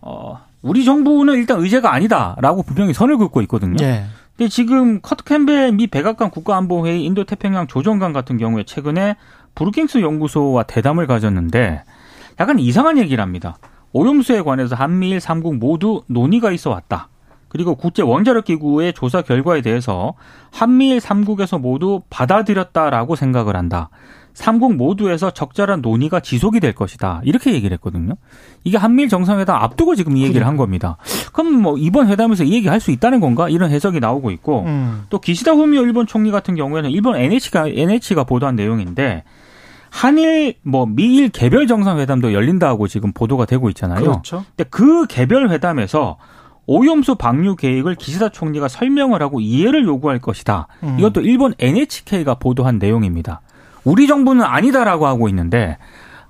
어, 0.00 0.38
우리 0.62 0.84
정부는 0.84 1.34
일단 1.34 1.60
의제가 1.60 1.92
아니다라고 1.92 2.64
분명히 2.64 2.92
선을 2.92 3.16
긋고 3.16 3.42
있거든요. 3.42 3.76
네. 3.76 4.06
근데 4.40 4.48
지금 4.48 5.02
커트 5.02 5.24
캠벨 5.24 5.72
미 5.72 5.86
백악관 5.86 6.30
국가안보회의 6.30 7.04
인도 7.04 7.24
태평양 7.24 7.66
조정관 7.66 8.14
같은 8.14 8.38
경우에 8.38 8.62
최근에 8.62 9.16
브루킹스 9.54 10.00
연구소와 10.00 10.62
대담을 10.62 11.06
가졌는데 11.06 11.84
약간 12.40 12.58
이상한 12.58 12.96
얘기를 12.96 13.22
합니다. 13.22 13.58
오염수에 13.92 14.40
관해서 14.40 14.76
한미일 14.76 15.18
3국 15.18 15.58
모두 15.58 16.04
논의가 16.06 16.52
있어 16.52 16.70
왔다. 16.70 17.10
그리고 17.48 17.74
국제 17.74 18.02
원자력 18.02 18.46
기구의 18.46 18.94
조사 18.94 19.20
결과에 19.20 19.60
대해서 19.60 20.14
한미일 20.50 21.00
3국에서 21.00 21.60
모두 21.60 22.00
받아들였다라고 22.08 23.16
생각을 23.16 23.56
한다. 23.56 23.90
3국 24.32 24.74
모두에서 24.74 25.30
적절한 25.32 25.82
논의가 25.82 26.20
지속이 26.20 26.60
될 26.60 26.72
것이다. 26.72 27.20
이렇게 27.24 27.52
얘기를 27.52 27.74
했거든요. 27.74 28.14
이게 28.64 28.78
한미일 28.78 29.10
정상회담 29.10 29.54
앞두고 29.54 29.96
지금 29.96 30.16
이 30.16 30.22
얘기를 30.22 30.46
한 30.46 30.56
겁니다. 30.56 30.96
그럼 31.32 31.52
뭐 31.54 31.76
이번 31.78 32.08
회담에서 32.08 32.44
이 32.44 32.52
얘기 32.54 32.68
할 32.68 32.80
수 32.80 32.90
있다는 32.90 33.20
건가? 33.20 33.48
이런 33.48 33.70
해석이 33.70 34.00
나오고 34.00 34.30
있고 34.30 34.62
음. 34.66 35.04
또 35.10 35.20
기시다 35.20 35.52
후미오 35.52 35.82
일본 35.82 36.06
총리 36.06 36.30
같은 36.30 36.54
경우에는 36.54 36.90
일본 36.90 37.16
NH가 37.16 37.68
NH가 37.68 38.24
보도한 38.24 38.56
내용인데 38.56 39.24
한일 39.90 40.54
뭐 40.62 40.86
미일 40.86 41.28
개별 41.28 41.66
정상회담도 41.66 42.32
열린다고 42.32 42.88
지금 42.88 43.12
보도가 43.12 43.44
되고 43.44 43.68
있잖아요. 43.70 44.00
그렇죠. 44.00 44.44
근데 44.56 44.68
그 44.70 45.06
개별 45.06 45.50
회담에서 45.50 46.16
오염수 46.66 47.16
방류 47.16 47.56
계획을 47.56 47.96
기시다 47.96 48.28
총리가 48.28 48.68
설명을 48.68 49.20
하고 49.22 49.40
이해를 49.40 49.84
요구할 49.84 50.20
것이다. 50.20 50.68
음. 50.84 50.96
이것도 50.98 51.22
일본 51.22 51.52
NHK가 51.58 52.34
보도한 52.36 52.78
내용입니다. 52.78 53.40
우리 53.84 54.06
정부는 54.06 54.44
아니다라고 54.44 55.06
하고 55.06 55.28
있는데 55.28 55.76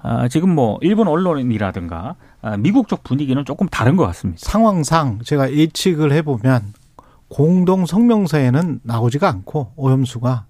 아, 0.03 0.29
지금 0.29 0.55
뭐 0.55 0.79
일본 0.81 1.09
언론이라든가 1.09 1.97
아, 1.97 2.15
미국 2.59 2.89
쪽 2.89 3.03
분위기는 3.03 3.45
조금 3.45 3.69
다른 3.69 3.97
것 3.97 4.07
같습니다. 4.07 4.41
상황상 4.43 5.21
제가 5.25 5.53
예측을 5.53 6.13
해보면 6.13 6.73
공동 7.29 7.87
성명서에는 7.87 8.81
나오지가 8.83 9.29
않고 9.29 9.73
오염수가 9.77 10.47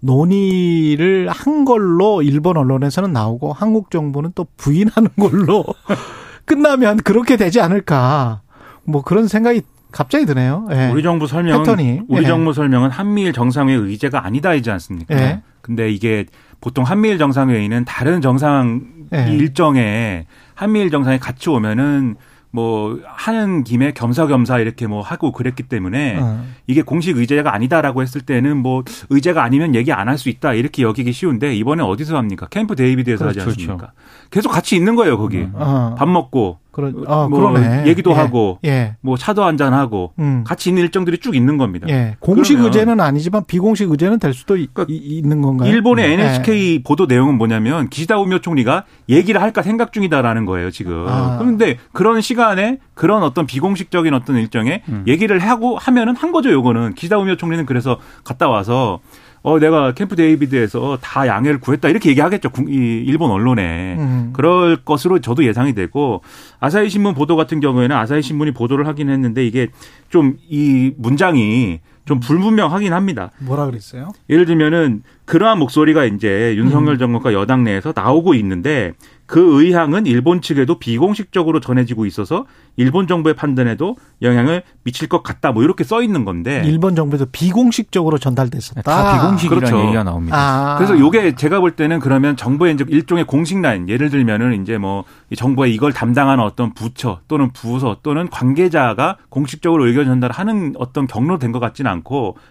논의를 0.00 1.28
한 1.28 1.64
걸로 1.64 2.22
일본 2.22 2.56
언론에서는 2.56 3.12
나오고 3.12 3.52
한국 3.52 3.90
정부는 3.90 4.32
또 4.34 4.46
부인하는 4.56 5.10
걸로 5.18 5.64
끝나면 6.46 6.98
그렇게 6.98 7.36
되지 7.36 7.60
않을까. 7.60 8.40
뭐 8.84 9.02
그런 9.02 9.28
생각이 9.28 9.62
갑자기 9.92 10.24
드네요. 10.26 10.66
예. 10.70 10.90
우리 10.90 11.02
정부 11.02 11.26
설명은 11.26 11.64
패턴이. 11.64 12.00
우리 12.08 12.22
예. 12.22 12.26
정부 12.26 12.52
설명은 12.52 12.90
한미일 12.90 13.32
정상회의 13.32 13.78
의제가 13.78 14.24
아니다이지 14.24 14.70
않습니까? 14.70 15.14
예. 15.14 15.42
근데 15.60 15.90
이게 15.90 16.26
보통 16.60 16.84
한미일 16.84 17.18
정상회의는 17.18 17.84
다른 17.84 18.20
정상 18.20 18.82
예. 19.12 19.26
일정에 19.32 20.26
한미일 20.60 20.90
정상에 20.90 21.18
같이 21.18 21.48
오면은 21.48 22.16
뭐 22.50 22.98
하는 23.06 23.64
김에 23.64 23.92
겸사겸사 23.92 24.58
이렇게 24.58 24.86
뭐 24.86 25.00
하고 25.00 25.32
그랬기 25.32 25.62
때문에 25.62 26.18
어. 26.20 26.44
이게 26.66 26.82
공식 26.82 27.16
의제가 27.16 27.54
아니다라고 27.54 28.02
했을 28.02 28.20
때는 28.20 28.56
뭐 28.58 28.82
의제가 29.08 29.42
아니면 29.42 29.74
얘기 29.74 29.90
안 29.92 30.08
할 30.08 30.18
수 30.18 30.28
있다 30.28 30.52
이렇게 30.52 30.82
여기기 30.82 31.12
쉬운데 31.12 31.54
이번에 31.54 31.82
어디서 31.82 32.16
합니까? 32.18 32.46
캠프 32.50 32.74
데이비드에서 32.76 33.24
그렇죠. 33.24 33.40
하지 33.40 33.50
않습니까? 33.50 33.76
그렇죠. 33.76 33.92
계속 34.30 34.48
같이 34.50 34.76
있는 34.76 34.96
거예요 34.96 35.16
거기 35.16 35.46
어. 35.54 35.94
밥 35.96 36.08
먹고 36.08 36.58
그런 36.72 37.04
아, 37.06 37.26
뭐 37.28 37.40
그러네. 37.52 37.86
얘기도 37.86 38.10
예. 38.12 38.14
하고 38.14 38.58
예. 38.64 38.96
뭐 39.00 39.16
차도 39.16 39.44
한잔 39.44 39.74
하고 39.74 40.12
음. 40.18 40.44
같이 40.46 40.70
있는 40.70 40.82
일정들이 40.84 41.18
쭉 41.18 41.34
있는 41.34 41.58
겁니다. 41.58 41.88
예. 41.88 42.16
공식 42.20 42.60
의제는 42.60 43.00
아니지만 43.00 43.44
비공식 43.46 43.90
의제는 43.90 44.18
될 44.18 44.32
수도 44.34 44.54
그러니까 44.54 44.86
있는 44.88 45.42
건가요? 45.42 45.68
일본의 45.70 46.06
음. 46.06 46.20
NHK 46.20 46.74
예. 46.74 46.82
보도 46.82 47.06
내용은 47.06 47.36
뭐냐면 47.38 47.88
기시다 47.88 48.18
우미오 48.18 48.38
총리가 48.40 48.84
얘기를 49.08 49.40
할까 49.40 49.62
생각 49.62 49.92
중이다라는 49.92 50.46
거예요 50.46 50.70
지금. 50.70 51.06
아. 51.08 51.38
그런데 51.38 51.78
그런 51.92 52.20
시간에 52.20 52.78
그런 52.94 53.22
어떤 53.22 53.46
비공식적인 53.46 54.14
어떤 54.14 54.36
일정에 54.36 54.82
음. 54.88 55.04
얘기를 55.06 55.38
하고 55.38 55.76
하면은 55.78 56.16
한 56.16 56.32
거죠 56.32 56.50
요거는 56.50 56.94
기시다 56.94 57.18
우미오 57.18 57.36
총리는 57.36 57.66
그래서 57.66 57.98
갔다 58.24 58.48
와서 58.48 59.00
어 59.42 59.58
내가 59.58 59.94
캠프 59.94 60.16
데이비드에서 60.16 60.98
다 61.00 61.26
양해를 61.26 61.60
구했다. 61.60 61.88
이렇게 61.88 62.10
얘기하겠죠. 62.10 62.50
이 62.68 63.04
일본 63.06 63.30
언론에. 63.30 63.96
음. 63.98 64.30
그럴 64.34 64.76
것으로 64.84 65.20
저도 65.20 65.44
예상이 65.44 65.74
되고 65.74 66.22
아사히 66.58 66.90
신문 66.90 67.14
보도 67.14 67.36
같은 67.36 67.60
경우에는 67.60 67.96
아사히 67.96 68.20
신문이 68.22 68.52
보도를 68.52 68.86
하긴 68.86 69.08
했는데 69.08 69.46
이게 69.46 69.68
좀 70.10 70.36
이 70.50 70.92
문장이 70.98 71.80
좀 72.10 72.18
불분명하긴 72.18 72.92
합니다. 72.92 73.30
뭐라 73.38 73.66
그랬어요? 73.66 74.10
예를 74.28 74.44
들면은 74.44 75.04
그러한 75.26 75.60
목소리가 75.60 76.06
이제 76.06 76.56
윤석열 76.56 76.94
음. 76.94 76.98
정권과 76.98 77.32
여당 77.34 77.62
내에서 77.62 77.92
나오고 77.94 78.34
있는데 78.34 78.94
그 79.26 79.62
의향은 79.62 80.06
일본 80.06 80.40
측에도 80.42 80.80
비공식적으로 80.80 81.60
전해지고 81.60 82.04
있어서 82.06 82.46
일본 82.76 83.06
정부의 83.06 83.36
판단에도 83.36 83.94
영향을 84.22 84.64
미칠 84.82 85.08
것 85.08 85.22
같다. 85.22 85.52
뭐 85.52 85.62
이렇게 85.62 85.84
써 85.84 86.02
있는 86.02 86.24
건데 86.24 86.62
일본 86.64 86.96
정부에서 86.96 87.26
비공식적으로 87.30 88.18
전달됐었다. 88.18 88.82
다 88.82 89.12
비공식이라는 89.14 89.68
그렇죠. 89.68 89.84
얘기가 89.84 90.02
나옵니다. 90.02 90.36
아. 90.36 90.76
그래서 90.78 90.98
요게 90.98 91.36
제가 91.36 91.60
볼 91.60 91.76
때는 91.76 92.00
그러면 92.00 92.36
정부의 92.36 92.74
이제 92.74 92.84
일종의 92.88 93.22
공식 93.24 93.60
라인 93.60 93.88
예를 93.88 94.10
들면은 94.10 94.60
이제 94.62 94.78
뭐 94.78 95.04
정부의 95.36 95.72
이걸 95.76 95.92
담당하는 95.92 96.42
어떤 96.42 96.74
부처 96.74 97.20
또는 97.28 97.52
부서 97.52 97.98
또는 98.02 98.28
관계자가 98.30 99.18
공식적으로 99.28 99.86
의견 99.86 100.06
전달하는 100.06 100.74
어떤 100.76 101.06
경로 101.06 101.38
된 101.38 101.50
것 101.52 101.60
같지는 101.60 101.90
않고 101.90 101.99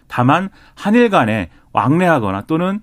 다만 0.07 0.49
한일 0.75 1.09
간에 1.09 1.49
왕래하거나 1.73 2.41
또는 2.47 2.81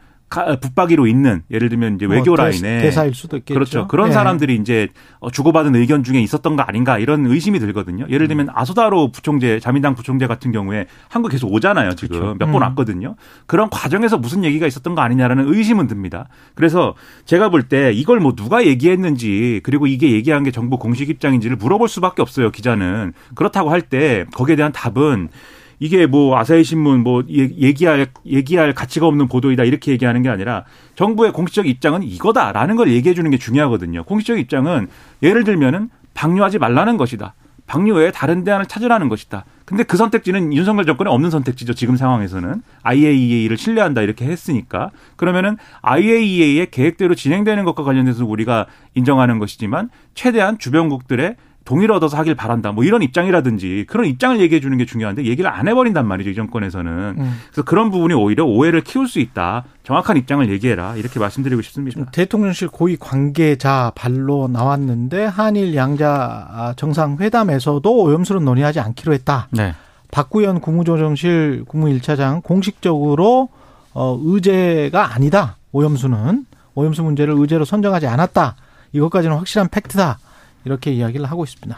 붙박이로 0.60 1.06
있는 1.06 1.42
예를 1.52 1.68
들면 1.68 1.94
이제 1.94 2.06
뭐 2.08 2.16
외교 2.16 2.32
뭐 2.32 2.36
라인에 2.36 2.82
대사일 2.82 3.14
수도 3.14 3.36
있겠죠. 3.36 3.54
그렇죠. 3.54 3.86
그런 3.86 4.08
예. 4.08 4.12
사람들이 4.12 4.56
이제 4.56 4.88
어, 5.20 5.30
주고받은 5.30 5.76
의견 5.76 6.02
중에 6.02 6.20
있었던 6.20 6.56
거 6.56 6.62
아닌가 6.62 6.98
이런 6.98 7.26
의심이 7.26 7.60
들거든요. 7.60 8.06
예를 8.10 8.26
들면 8.26 8.48
음. 8.48 8.52
아소다로 8.52 9.12
부총재, 9.12 9.60
자민당 9.60 9.94
부총재 9.94 10.26
같은 10.26 10.50
경우에 10.50 10.86
한국 11.08 11.28
계속 11.30 11.52
오잖아요. 11.52 11.94
지금 11.94 12.18
그렇죠. 12.18 12.34
몇번 12.40 12.56
음. 12.56 12.62
왔거든요. 12.62 13.14
그런 13.46 13.70
과정에서 13.70 14.18
무슨 14.18 14.42
얘기가 14.42 14.66
있었던 14.66 14.96
거 14.96 15.00
아니냐라는 15.00 15.46
의심은 15.54 15.86
듭니다. 15.86 16.28
그래서 16.56 16.94
제가 17.24 17.48
볼 17.48 17.62
때 17.68 17.92
이걸 17.92 18.18
뭐 18.18 18.34
누가 18.34 18.66
얘기했는지 18.66 19.60
그리고 19.62 19.86
이게 19.86 20.10
얘기한 20.10 20.42
게 20.42 20.50
정부 20.50 20.76
공식 20.76 21.08
입장인지를 21.08 21.56
물어볼 21.56 21.88
수밖에 21.88 22.20
없어요. 22.20 22.50
기자는 22.50 23.12
그렇다고 23.36 23.70
할 23.70 23.80
때 23.80 24.24
거기에 24.34 24.56
대한 24.56 24.72
답은 24.72 25.28
이게 25.78 26.06
뭐 26.06 26.38
아사히 26.38 26.64
신문 26.64 27.02
뭐 27.02 27.22
얘기할 27.28 28.06
얘기할 28.24 28.74
가치가 28.74 29.06
없는 29.06 29.28
보도이다 29.28 29.64
이렇게 29.64 29.92
얘기하는 29.92 30.22
게 30.22 30.28
아니라 30.28 30.64
정부의 30.94 31.32
공식적 31.32 31.66
입장은 31.66 32.02
이거다라는 32.02 32.76
걸 32.76 32.90
얘기해 32.90 33.14
주는 33.14 33.30
게 33.30 33.38
중요하거든요. 33.38 34.04
공식적 34.04 34.38
입장은 34.38 34.88
예를 35.22 35.44
들면은 35.44 35.90
방류하지 36.14 36.58
말라는 36.58 36.96
것이다. 36.96 37.34
방류 37.66 37.94
외에 37.94 38.10
다른 38.12 38.44
대안을 38.44 38.66
찾으라는 38.66 39.08
것이다. 39.08 39.44
근데 39.64 39.82
그 39.82 39.96
선택지는 39.96 40.52
윤석열 40.52 40.86
정권에 40.86 41.10
없는 41.10 41.30
선택지죠. 41.30 41.74
지금 41.74 41.96
상황에서는 41.96 42.62
IAEA를 42.84 43.56
신뢰한다 43.56 44.02
이렇게 44.02 44.24
했으니까 44.24 44.90
그러면은 45.16 45.56
IAEA의 45.82 46.70
계획대로 46.70 47.16
진행되는 47.16 47.64
것과 47.64 47.82
관련돼서 47.82 48.24
우리가 48.24 48.66
인정하는 48.94 49.40
것이지만 49.40 49.90
최대한 50.14 50.58
주변국들의 50.58 51.34
동의를 51.66 51.94
얻어서 51.94 52.16
하길 52.16 52.34
바란다. 52.36 52.72
뭐 52.72 52.84
이런 52.84 53.02
입장이라든지 53.02 53.84
그런 53.88 54.06
입장을 54.06 54.40
얘기해 54.40 54.60
주는 54.60 54.78
게 54.78 54.86
중요한데 54.86 55.24
얘기를 55.24 55.50
안 55.50 55.68
해버린단 55.68 56.06
말이죠. 56.06 56.30
이 56.30 56.34
정권에서는. 56.34 56.92
음. 57.18 57.38
그래서 57.48 57.62
그런 57.64 57.90
부분이 57.90 58.14
오히려 58.14 58.44
오해를 58.44 58.80
키울 58.82 59.08
수 59.08 59.18
있다. 59.18 59.64
정확한 59.82 60.16
입장을 60.16 60.48
얘기해라. 60.48 60.94
이렇게 60.96 61.18
말씀드리고 61.18 61.60
싶습니다. 61.62 62.04
대통령실 62.12 62.68
고위 62.68 62.96
관계자 62.96 63.92
발로 63.96 64.48
나왔는데 64.48 65.24
한일 65.24 65.74
양자 65.74 66.74
정상회담에서도 66.76 68.02
오염수는 68.02 68.44
논의하지 68.44 68.80
않기로 68.80 69.12
했다. 69.12 69.48
네. 69.50 69.74
박구현 70.12 70.60
국무조정실 70.60 71.64
국무 71.66 71.86
1차장 71.88 72.42
공식적으로 72.44 73.48
어, 73.92 74.18
의제가 74.22 75.14
아니다. 75.14 75.56
오염수는 75.72 76.46
오염수 76.74 77.02
문제를 77.02 77.34
의제로 77.36 77.64
선정하지 77.64 78.06
않았다. 78.06 78.54
이것까지는 78.92 79.36
확실한 79.36 79.68
팩트다. 79.68 80.18
이렇게 80.66 80.92
이야기를 80.92 81.24
하고 81.26 81.44
있습니다. 81.44 81.76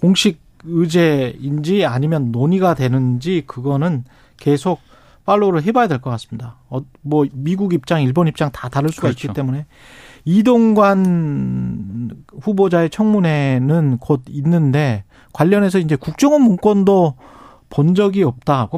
공식 0.00 0.40
의제인지 0.64 1.86
아니면 1.86 2.32
논의가 2.32 2.74
되는지 2.74 3.44
그거는 3.46 4.04
계속 4.36 4.80
팔로우를 5.24 5.62
해봐야 5.62 5.86
될 5.88 6.00
것 6.00 6.10
같습니다. 6.10 6.56
어, 6.68 6.80
뭐 7.00 7.24
미국 7.32 7.72
입장, 7.72 8.02
일본 8.02 8.26
입장 8.28 8.50
다 8.50 8.68
다를 8.68 8.90
수가 8.90 9.08
그렇죠. 9.08 9.28
있기 9.28 9.34
때문에 9.34 9.64
이동관 10.26 12.10
후보자의 12.42 12.90
청문회는 12.90 13.98
곧 13.98 14.22
있는데 14.28 15.04
관련해서 15.32 15.78
이제 15.78 15.96
국정원 15.96 16.42
문건도 16.42 17.14
본 17.70 17.94
적이 17.94 18.24
없다. 18.24 18.68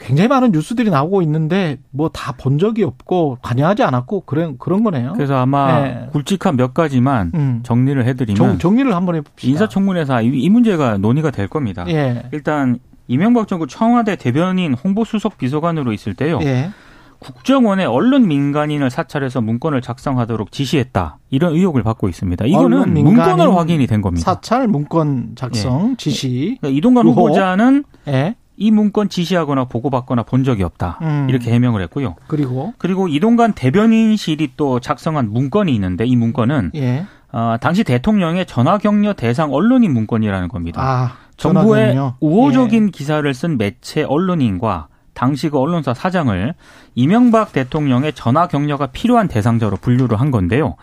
굉장히 0.00 0.28
많은 0.28 0.50
뉴스들이 0.52 0.90
나오고 0.90 1.22
있는데 1.22 1.78
뭐 1.90 2.08
다 2.08 2.32
본 2.32 2.58
적이 2.58 2.84
없고 2.84 3.38
관여하지 3.42 3.82
않았고 3.82 4.22
그런 4.22 4.56
그런 4.58 4.82
거네요. 4.82 5.12
그래서 5.14 5.36
아마 5.36 5.80
네. 5.82 6.06
굵직한 6.12 6.56
몇 6.56 6.72
가지만 6.74 7.30
음. 7.34 7.60
정리를 7.62 8.02
해드리면 8.06 8.58
정, 8.58 8.76
리를 8.76 8.94
한번 8.94 9.16
해봅시다. 9.16 9.50
인사청문회에서 9.50 10.22
이, 10.22 10.28
이, 10.28 10.48
문제가 10.48 10.96
논의가 10.98 11.30
될 11.30 11.46
겁니다. 11.48 11.84
예. 11.88 12.22
일단 12.32 12.78
이명박 13.08 13.46
정부 13.48 13.66
청와대 13.66 14.16
대변인 14.16 14.74
홍보수석 14.74 15.36
비서관으로 15.38 15.92
있을 15.92 16.14
때요. 16.14 16.38
예. 16.42 16.70
국정원에 17.18 17.84
언론 17.84 18.28
민간인을 18.28 18.88
사찰해서 18.88 19.42
문건을 19.42 19.82
작성하도록 19.82 20.50
지시했다. 20.50 21.18
이런 21.28 21.52
의혹을 21.52 21.82
받고 21.82 22.08
있습니다. 22.08 22.46
이거는 22.46 22.94
문건으로 22.94 23.52
확인이 23.56 23.86
된 23.86 24.00
겁니다. 24.00 24.24
사찰 24.24 24.66
문건 24.68 25.32
작성 25.34 25.90
예. 25.90 25.94
지시. 25.98 26.56
그러니까 26.60 26.78
이동관 26.78 27.04
의혹. 27.06 27.18
후보자는 27.18 27.84
예. 28.08 28.36
이 28.56 28.70
문건 28.70 29.08
지시하거나 29.08 29.64
보고받거나 29.64 30.24
본 30.24 30.44
적이 30.44 30.64
없다. 30.64 30.98
음. 31.02 31.26
이렇게 31.30 31.50
해명을 31.50 31.82
했고요. 31.82 32.16
그리고 32.26 32.74
그리고 32.78 33.08
이동관 33.08 33.54
대변인실이 33.54 34.52
또 34.56 34.80
작성한 34.80 35.32
문건이 35.32 35.74
있는데 35.74 36.04
이 36.04 36.16
문건은 36.16 36.72
예. 36.74 37.06
어, 37.32 37.56
당시 37.60 37.84
대통령의 37.84 38.46
전화 38.46 38.78
격려 38.78 39.14
대상 39.14 39.52
언론인 39.52 39.92
문건이라는 39.92 40.48
겁니다. 40.48 40.82
아, 40.82 41.12
정부의 41.36 41.96
우호적인 42.20 42.86
예. 42.88 42.90
기사를 42.90 43.32
쓴 43.34 43.56
매체 43.56 44.02
언론인과 44.02 44.88
당시 45.14 45.48
그 45.48 45.58
언론사 45.58 45.94
사장을 45.94 46.54
이명박 46.94 47.52
대통령의 47.52 48.12
전화 48.12 48.46
격려가 48.46 48.86
필요한 48.86 49.28
대상자로 49.28 49.76
분류를 49.76 50.20
한 50.20 50.30
건데요. 50.30 50.76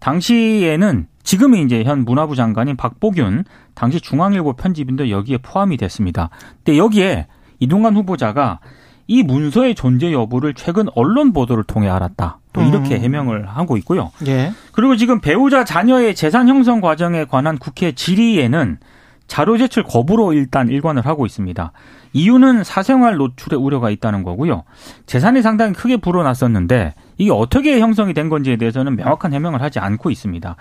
당시에는 0.00 1.06
지금은 1.24 1.58
이제 1.64 1.82
현 1.82 2.04
문화부 2.04 2.36
장관인 2.36 2.76
박보균 2.76 3.44
당시 3.74 4.00
중앙일보 4.00 4.52
편집인도 4.52 5.10
여기에 5.10 5.38
포함이 5.38 5.76
됐습니다. 5.78 6.30
근데 6.62 6.78
여기에 6.78 7.26
이동관 7.58 7.96
후보자가 7.96 8.60
이 9.06 9.22
문서의 9.22 9.74
존재 9.74 10.12
여부를 10.12 10.54
최근 10.54 10.86
언론 10.94 11.32
보도를 11.32 11.64
통해 11.64 11.88
알았다. 11.88 12.38
또 12.52 12.60
음. 12.60 12.68
이렇게 12.68 12.96
음. 12.96 13.00
해명을 13.02 13.48
하고 13.48 13.76
있고요. 13.78 14.12
예. 14.26 14.52
그리고 14.72 14.96
지금 14.96 15.20
배우자 15.20 15.64
자녀의 15.64 16.14
재산 16.14 16.48
형성 16.48 16.80
과정에 16.80 17.24
관한 17.24 17.58
국회 17.58 17.92
질의에는 17.92 18.78
자료 19.26 19.56
제출 19.56 19.82
거부로 19.82 20.32
일단 20.32 20.68
일관을 20.68 21.06
하고 21.06 21.26
있습니다. 21.26 21.72
이유는 22.12 22.62
사생활 22.62 23.16
노출의 23.16 23.58
우려가 23.58 23.90
있다는 23.90 24.22
거고요. 24.22 24.64
재산이 25.06 25.42
상당히 25.42 25.72
크게 25.72 25.96
불어났었는데 25.96 26.94
이게 27.16 27.30
어떻게 27.30 27.80
형성이 27.80 28.14
된 28.14 28.28
건지에 28.28 28.56
대해서는 28.56 28.96
명확한 28.96 29.32
해명을 29.32 29.62
하지 29.62 29.78
않고 29.78 30.10
있습니다. 30.10 30.56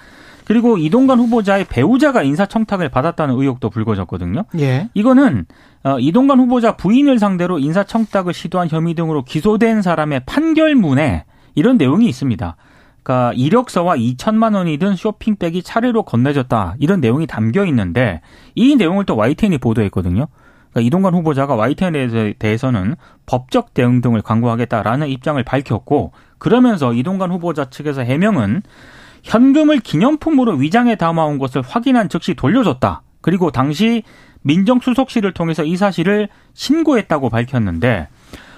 그리고 0.46 0.78
이동관 0.78 1.20
후보자의 1.20 1.66
배우자가 1.66 2.24
인사청탁을 2.24 2.90
받았다는 2.90 3.36
의혹도 3.36 3.70
불거졌거든요. 3.70 4.46
예. 4.60 4.90
이거는 4.94 5.46
어, 5.84 6.00
이동관 6.00 6.40
후보자 6.40 6.76
부인을 6.76 7.20
상대로 7.20 7.60
인사청탁을 7.60 8.34
시도한 8.34 8.70
혐의 8.70 8.94
등으로 8.94 9.24
기소된 9.24 9.82
사람의 9.82 10.22
판결문에 10.26 11.26
이런 11.56 11.78
내용이 11.78 12.08
있습니다. 12.08 12.56
그러니까 13.04 13.34
이력서와 13.36 13.98
2천만 13.98 14.56
원이 14.56 14.78
든 14.78 14.96
쇼핑백이 14.96 15.62
차례로 15.62 16.04
건네졌다 16.04 16.76
이런 16.80 17.02
내용이 17.02 17.28
담겨 17.28 17.66
있는데 17.66 18.22
이 18.56 18.76
내용을 18.76 19.06
또 19.06 19.16
YTN이 19.18 19.58
보도했거든요. 19.58 20.28
그러니까 20.72 20.88
이동관 20.88 21.14
후보자가 21.14 21.56
YTN에 21.56 22.34
대해서는 22.40 22.96
법적 23.26 23.74
대응 23.74 24.02
등을 24.02 24.22
강구하겠다라는 24.22 25.10
입장을 25.10 25.42
밝혔고 25.44 26.14
그러면서 26.40 26.94
이동관 26.94 27.32
후보자 27.32 27.70
측에서 27.70 28.02
해명은 28.02 28.64
현금을 29.24 29.80
기념품으로 29.80 30.54
위장해 30.54 30.96
담아온 30.96 31.40
것을 31.40 31.62
확인한 31.62 32.10
즉시 32.10 32.34
돌려줬다. 32.34 33.02
그리고 33.22 33.52
당시 33.52 34.04
민정수석실을 34.42 35.34
통해서 35.34 35.64
이 35.64 35.78
사실을 35.78 36.28
신고했다고 36.54 37.30
밝혔는데 37.30 38.10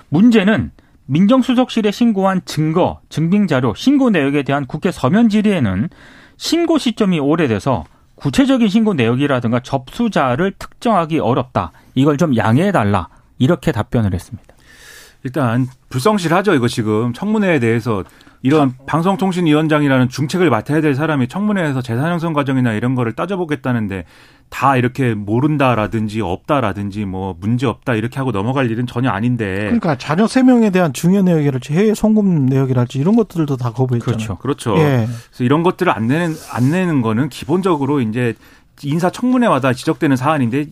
문제는 0.09 0.71
민정수석실에 1.05 1.91
신고한 1.91 2.41
증거, 2.45 2.99
증빙자료, 3.09 3.75
신고 3.75 4.09
내역에 4.09 4.43
대한 4.43 4.65
국회 4.65 4.91
서면 4.91 5.29
질의에는 5.29 5.89
신고 6.37 6.77
시점이 6.77 7.19
오래돼서 7.19 7.85
구체적인 8.15 8.67
신고 8.69 8.93
내역이라든가 8.93 9.59
접수자를 9.59 10.53
특정하기 10.57 11.19
어렵다. 11.19 11.71
이걸 11.93 12.17
좀 12.17 12.35
양해해달라. 12.35 13.09
이렇게 13.37 13.71
답변을 13.71 14.13
했습니다. 14.13 14.44
일단 15.25 15.67
불성실하죠. 15.89 16.53
이거 16.53 16.67
지금 16.67 17.11
청문회에 17.11 17.59
대해서 17.59 18.03
이런 18.43 18.75
방송통신위원장이라는 18.85 20.07
중책을 20.07 20.51
맡아야 20.51 20.79
될 20.79 20.93
사람이 20.93 21.27
청문회에서 21.27 21.81
재산 21.81 22.11
형성 22.11 22.31
과정이나 22.31 22.73
이런 22.73 22.93
거를 22.93 23.13
따져보겠다는데 23.13 24.05
다 24.49 24.77
이렇게 24.77 25.15
모른다라든지 25.15 26.21
없다라든지 26.21 27.05
뭐 27.05 27.35
문제 27.39 27.65
없다 27.65 27.95
이렇게 27.95 28.19
하고 28.19 28.31
넘어갈 28.31 28.69
일은 28.69 28.85
전혀 28.85 29.09
아닌데. 29.09 29.55
그러니까 29.61 29.97
자녀 29.97 30.27
세 30.27 30.43
명에 30.43 30.69
대한 30.69 30.93
중요 30.93 31.23
내역이랄지 31.23 31.73
해외 31.73 31.95
송금 31.95 32.45
내역이랄지 32.45 32.99
이런 32.99 33.15
것들도 33.15 33.57
다 33.57 33.71
거부했잖아요. 33.71 34.15
그렇죠. 34.15 34.37
그렇죠. 34.37 34.77
예. 34.77 35.07
그래서 35.07 35.43
이런 35.43 35.63
것들을 35.63 35.91
안 35.91 36.05
내는 36.05 36.35
안 36.51 36.69
내는 36.69 37.01
거는 37.01 37.29
기본적으로 37.29 37.99
이제 37.99 38.35
인사 38.83 39.09
청문회마다 39.09 39.73
지적되는 39.73 40.15
사안인데 40.17 40.67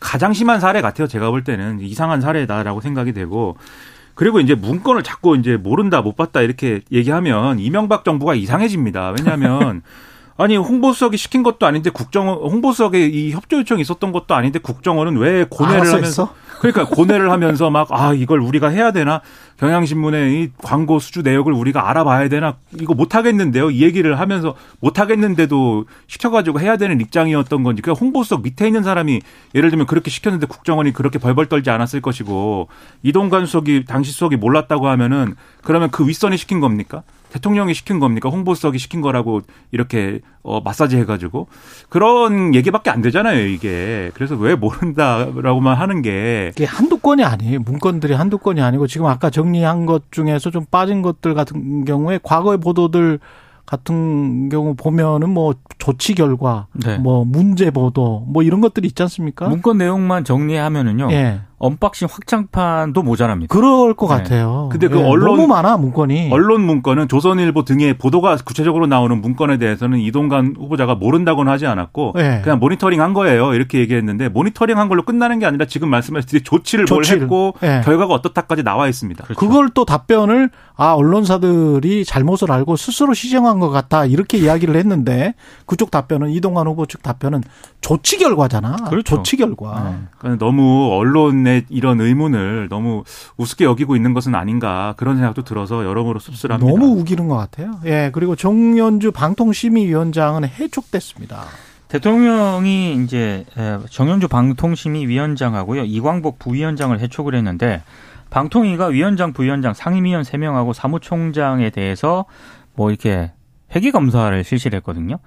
가장 0.00 0.32
심한 0.32 0.60
사례 0.60 0.80
같아요. 0.80 1.06
제가 1.06 1.30
볼 1.30 1.44
때는 1.44 1.80
이상한 1.80 2.20
사례다라고 2.20 2.80
생각이 2.80 3.12
되고 3.12 3.56
그리고 4.14 4.40
이제 4.40 4.54
문건을 4.54 5.02
자꾸 5.04 5.36
이제 5.36 5.56
모른다 5.56 6.02
못 6.02 6.16
봤다 6.16 6.42
이렇게 6.42 6.80
얘기하면 6.90 7.58
이명박 7.60 8.04
정부가 8.04 8.34
이상해집니다. 8.34 9.14
왜냐하면 9.16 9.82
아니 10.40 10.56
홍보수석이 10.56 11.16
시킨 11.16 11.42
것도 11.42 11.66
아닌데 11.66 11.90
국정원 11.90 12.38
홍보수석에 12.38 13.06
이 13.08 13.32
협조 13.32 13.58
요청이 13.58 13.82
있었던 13.82 14.12
것도 14.12 14.36
아닌데 14.36 14.60
국정원은 14.60 15.16
왜 15.16 15.44
고뇌를 15.50 15.80
하면서? 15.92 16.32
그러니까 16.60 16.86
고뇌를 16.86 17.30
하면서 17.30 17.70
막 17.70 17.88
아 17.90 18.12
이걸 18.14 18.40
우리가 18.40 18.68
해야 18.68 18.92
되나 18.92 19.20
경향신문의 19.58 20.34
이 20.42 20.50
광고 20.62 21.00
수주 21.00 21.22
내역을 21.22 21.52
우리가 21.52 21.90
알아봐야 21.90 22.28
되나 22.28 22.56
이거 22.80 22.94
못 22.94 23.14
하겠는데요 23.16 23.70
이 23.70 23.82
얘기를 23.82 24.18
하면서 24.20 24.54
못 24.80 25.00
하겠는데도 25.00 25.86
시켜가지고 26.06 26.60
해야 26.60 26.76
되는 26.76 27.00
입장이었던 27.00 27.62
건지 27.64 27.82
그러니까 27.82 28.00
홍보수석 28.00 28.42
밑에 28.42 28.66
있는 28.66 28.84
사람이 28.84 29.20
예를 29.56 29.70
들면 29.70 29.86
그렇게 29.86 30.10
시켰는데 30.10 30.46
국정원이 30.46 30.92
그렇게 30.92 31.18
벌벌 31.18 31.46
떨지 31.46 31.70
않았을 31.70 32.00
것이고 32.00 32.68
이동관 33.02 33.46
수석이 33.46 33.86
당시 33.86 34.12
수석이 34.12 34.36
몰랐다고 34.36 34.88
하면은 34.88 35.34
그러면 35.62 35.90
그 35.90 36.06
윗선이 36.06 36.36
시킨 36.36 36.60
겁니까? 36.60 37.02
대통령이 37.30 37.74
시킨 37.74 38.00
겁니까? 38.00 38.28
홍보수석이 38.28 38.78
시킨 38.78 39.00
거라고 39.00 39.42
이렇게 39.70 40.20
어 40.42 40.60
마사지 40.60 40.96
해가지고 40.96 41.48
그런 41.88 42.54
얘기밖에 42.54 42.90
안 42.90 43.02
되잖아요 43.02 43.46
이게 43.46 44.10
그래서 44.14 44.34
왜 44.36 44.54
모른다라고만 44.54 45.76
하는 45.76 46.02
게 46.02 46.52
이게 46.54 46.64
한두 46.64 46.98
건이 46.98 47.24
아니에요 47.24 47.60
문건들이 47.60 48.14
한두 48.14 48.38
건이 48.38 48.60
아니고 48.60 48.86
지금 48.86 49.06
아까 49.06 49.30
정리한 49.30 49.86
것 49.86 50.10
중에서 50.10 50.50
좀 50.50 50.64
빠진 50.70 51.02
것들 51.02 51.34
같은 51.34 51.84
경우에 51.84 52.18
과거의 52.22 52.58
보도들 52.58 53.18
같은 53.68 54.48
경우 54.48 54.74
보면은 54.74 55.28
뭐 55.28 55.54
조치 55.76 56.14
결과, 56.14 56.68
네. 56.72 56.96
뭐 56.96 57.26
문제 57.26 57.70
보도, 57.70 58.24
뭐 58.26 58.42
이런 58.42 58.62
것들이 58.62 58.88
있지 58.88 59.02
않습니까? 59.02 59.46
문건 59.46 59.76
내용만 59.76 60.24
정리하면은요. 60.24 61.08
예. 61.12 61.40
언박싱 61.58 62.08
확장판도 62.10 63.02
모자랍니다. 63.02 63.52
그럴 63.52 63.94
것 63.94 64.06
네. 64.08 64.14
같아요. 64.22 64.68
근데 64.70 64.88
그 64.88 64.98
예, 64.98 65.02
언론 65.02 65.36
너무 65.36 65.46
많아 65.48 65.76
문건이. 65.76 66.30
언론 66.32 66.62
문건은 66.62 67.08
조선일보 67.08 67.64
등의 67.64 67.98
보도가 67.98 68.36
구체적으로 68.44 68.86
나오는 68.86 69.20
문건에 69.20 69.58
대해서는 69.58 69.98
이동관 69.98 70.54
후보자가 70.56 70.94
모른다고는 70.94 71.50
하지 71.52 71.66
않았고 71.66 72.14
예. 72.18 72.40
그냥 72.44 72.58
모니터링 72.60 73.00
한 73.00 73.12
거예요. 73.12 73.54
이렇게 73.54 73.80
얘기했는데 73.80 74.28
모니터링 74.28 74.78
한 74.78 74.88
걸로 74.88 75.02
끝나는 75.02 75.38
게 75.40 75.46
아니라 75.46 75.66
지금 75.66 75.90
말씀하셨듯이 75.90 76.44
조치를, 76.44 76.86
조치를. 76.86 77.26
뭘 77.26 77.52
했고 77.52 77.54
예. 77.66 77.82
결과가 77.84 78.14
어떻다까지 78.14 78.62
나와 78.62 78.86
있습니다. 78.88 79.24
그렇죠. 79.24 79.38
그걸 79.40 79.70
또 79.70 79.84
답변을 79.84 80.50
아 80.76 80.92
언론사들이 80.92 82.04
잘못을 82.04 82.52
알고 82.52 82.76
스스로 82.76 83.14
시정한 83.14 83.58
것 83.58 83.70
같다 83.70 84.04
이렇게 84.04 84.38
이야기를 84.38 84.76
했는데 84.76 85.34
그쪽 85.66 85.90
답변은 85.90 86.30
이동관 86.30 86.68
후보 86.68 86.86
측 86.86 87.02
답변은 87.02 87.42
조치 87.80 88.18
결과잖아. 88.18 88.76
그렇죠. 88.88 89.16
조치 89.16 89.36
결과. 89.36 89.82
네. 89.90 90.06
그러니까 90.18 90.44
너무 90.44 90.92
언론 90.92 91.47
의 91.48 91.64
이런 91.68 92.00
의문을 92.00 92.68
너무 92.68 93.04
우습게 93.36 93.64
여기고 93.64 93.96
있는 93.96 94.14
것은 94.14 94.34
아닌가 94.34 94.94
그런 94.96 95.16
생각도 95.16 95.42
들어서 95.42 95.84
여러모로 95.84 96.20
씁쓸합니다. 96.20 96.70
너무 96.70 97.00
우기는 97.00 97.26
것 97.28 97.36
같아요. 97.36 97.80
예, 97.84 98.10
그리고 98.12 98.36
정연주 98.36 99.12
방통심의위원장은 99.12 100.44
해촉됐습니다. 100.48 101.44
대통령이 101.88 103.02
이제 103.02 103.44
예, 103.58 103.78
정연주 103.90 104.28
방통심의위원장하고요 104.28 105.84
이광복 105.84 106.38
부위원장을 106.38 106.98
해촉을 107.00 107.34
했는데 107.34 107.82
방통위가 108.30 108.86
위원장, 108.86 109.32
부위원장, 109.32 109.72
상임위원 109.72 110.22
3명하고 110.22 110.74
사무총장에 110.74 111.70
대해서 111.70 112.26
뭐 112.74 112.90
이렇게 112.90 113.32
회계 113.74 113.90
검사를 113.90 114.44
실시를 114.44 114.76
했거든요. 114.78 115.18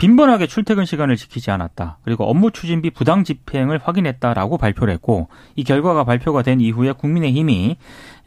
빈번하게 0.00 0.46
출퇴근 0.46 0.86
시간을 0.86 1.16
지키지 1.16 1.50
않았다. 1.50 1.98
그리고 2.04 2.24
업무 2.24 2.50
추진비 2.50 2.90
부당 2.90 3.22
집행을 3.22 3.78
확인했다라고 3.82 4.56
발표를 4.56 4.94
했고 4.94 5.28
이 5.56 5.64
결과가 5.64 6.04
발표가 6.04 6.40
된 6.40 6.58
이후에 6.62 6.92
국민의힘이 6.92 7.76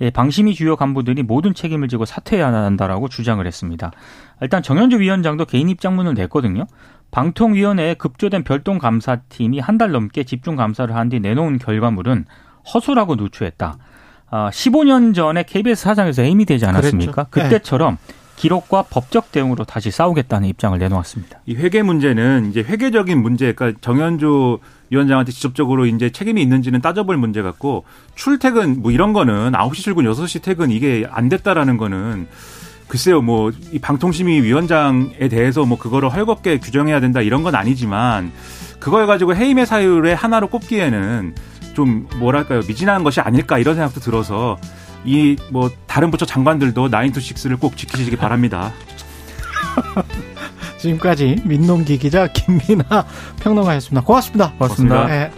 예, 0.01 0.09
방심위 0.11 0.53
주요 0.53 0.75
간부들이 0.75 1.23
모든 1.23 1.55
책임을 1.55 1.87
지고 1.87 2.05
사퇴해야 2.05 2.53
한다라고 2.53 3.09
주장을 3.09 3.43
했습니다. 3.45 3.91
일단 4.41 4.61
정현주 4.61 4.99
위원장도 4.99 5.45
개인 5.45 5.67
입장문을 5.67 6.13
냈거든요. 6.13 6.67
방통위원회에 7.09 7.95
급조된 7.95 8.43
별동 8.43 8.77
감사팀이 8.77 9.59
한 9.59 9.77
달 9.79 9.91
넘게 9.91 10.25
집중 10.25 10.55
감사를 10.55 10.95
한 10.95 11.09
뒤 11.09 11.19
내놓은 11.19 11.57
결과물은 11.57 12.25
허술하고 12.71 13.15
누추했다. 13.15 13.77
15년 14.31 15.09
아, 15.09 15.13
전에 15.13 15.43
KBS 15.43 15.83
사장에서 15.83 16.21
해임이 16.21 16.45
되지 16.45 16.65
않았습니까? 16.67 17.25
그랬죠. 17.25 17.49
그때처럼 17.49 17.97
네. 18.07 18.22
기록과 18.35 18.83
법적 18.89 19.31
대응으로 19.31 19.63
다시 19.63 19.91
싸우겠다는 19.91 20.47
입장을 20.49 20.77
내놓았습니다. 20.77 21.39
이 21.45 21.55
회계 21.55 21.81
문제는 21.81 22.49
이제 22.49 22.61
회계적인 22.61 23.21
문제, 23.21 23.53
그러니까 23.53 23.79
정현주 23.81 24.59
위원장한테 24.89 25.31
직접적으로 25.31 25.85
이제 25.85 26.09
책임이 26.09 26.41
있는지는 26.41 26.81
따져볼 26.81 27.17
문제 27.17 27.41
같고 27.41 27.85
출퇴근 28.15 28.81
뭐 28.81 28.91
이런 28.91 29.13
거는 29.13 29.53
9시 29.53 29.75
출근, 29.75 30.05
6시 30.05 30.41
퇴근 30.41 30.71
이게 30.71 31.07
안 31.09 31.29
됐다라는 31.29 31.77
거는 31.77 32.27
글쎄요, 32.87 33.21
뭐, 33.21 33.51
이 33.71 33.79
방통심의 33.79 34.43
위원장에 34.43 35.27
대해서 35.27 35.65
뭐 35.65 35.79
그거를 35.79 36.13
헐겁게 36.13 36.59
규정해야 36.59 36.99
된다 36.99 37.21
이런 37.21 37.41
건 37.41 37.55
아니지만 37.55 38.31
그걸 38.79 39.07
가지고 39.07 39.35
해임의 39.35 39.65
사유를 39.65 40.13
하나로 40.13 40.47
꼽기에는 40.49 41.33
좀 41.73 42.07
뭐랄까요, 42.19 42.59
미진한 42.67 43.03
것이 43.03 43.19
아닐까 43.19 43.57
이런 43.57 43.75
생각도 43.75 43.99
들어서 43.99 44.57
이 45.05 45.35
뭐 45.51 45.69
다른 45.87 46.11
부처 46.11 46.25
장관들도 46.25 46.87
나인투식스를 46.87 47.57
꼭 47.57 47.77
지키시기 47.77 48.15
바랍니다. 48.15 48.71
지금까지 50.79 51.41
민동기 51.45 51.97
기자 51.97 52.27
김민아 52.27 53.05
평론가였습니다. 53.41 54.05
고맙습니다. 54.05 54.51
고맙습니다. 54.53 55.05
네. 55.07 55.31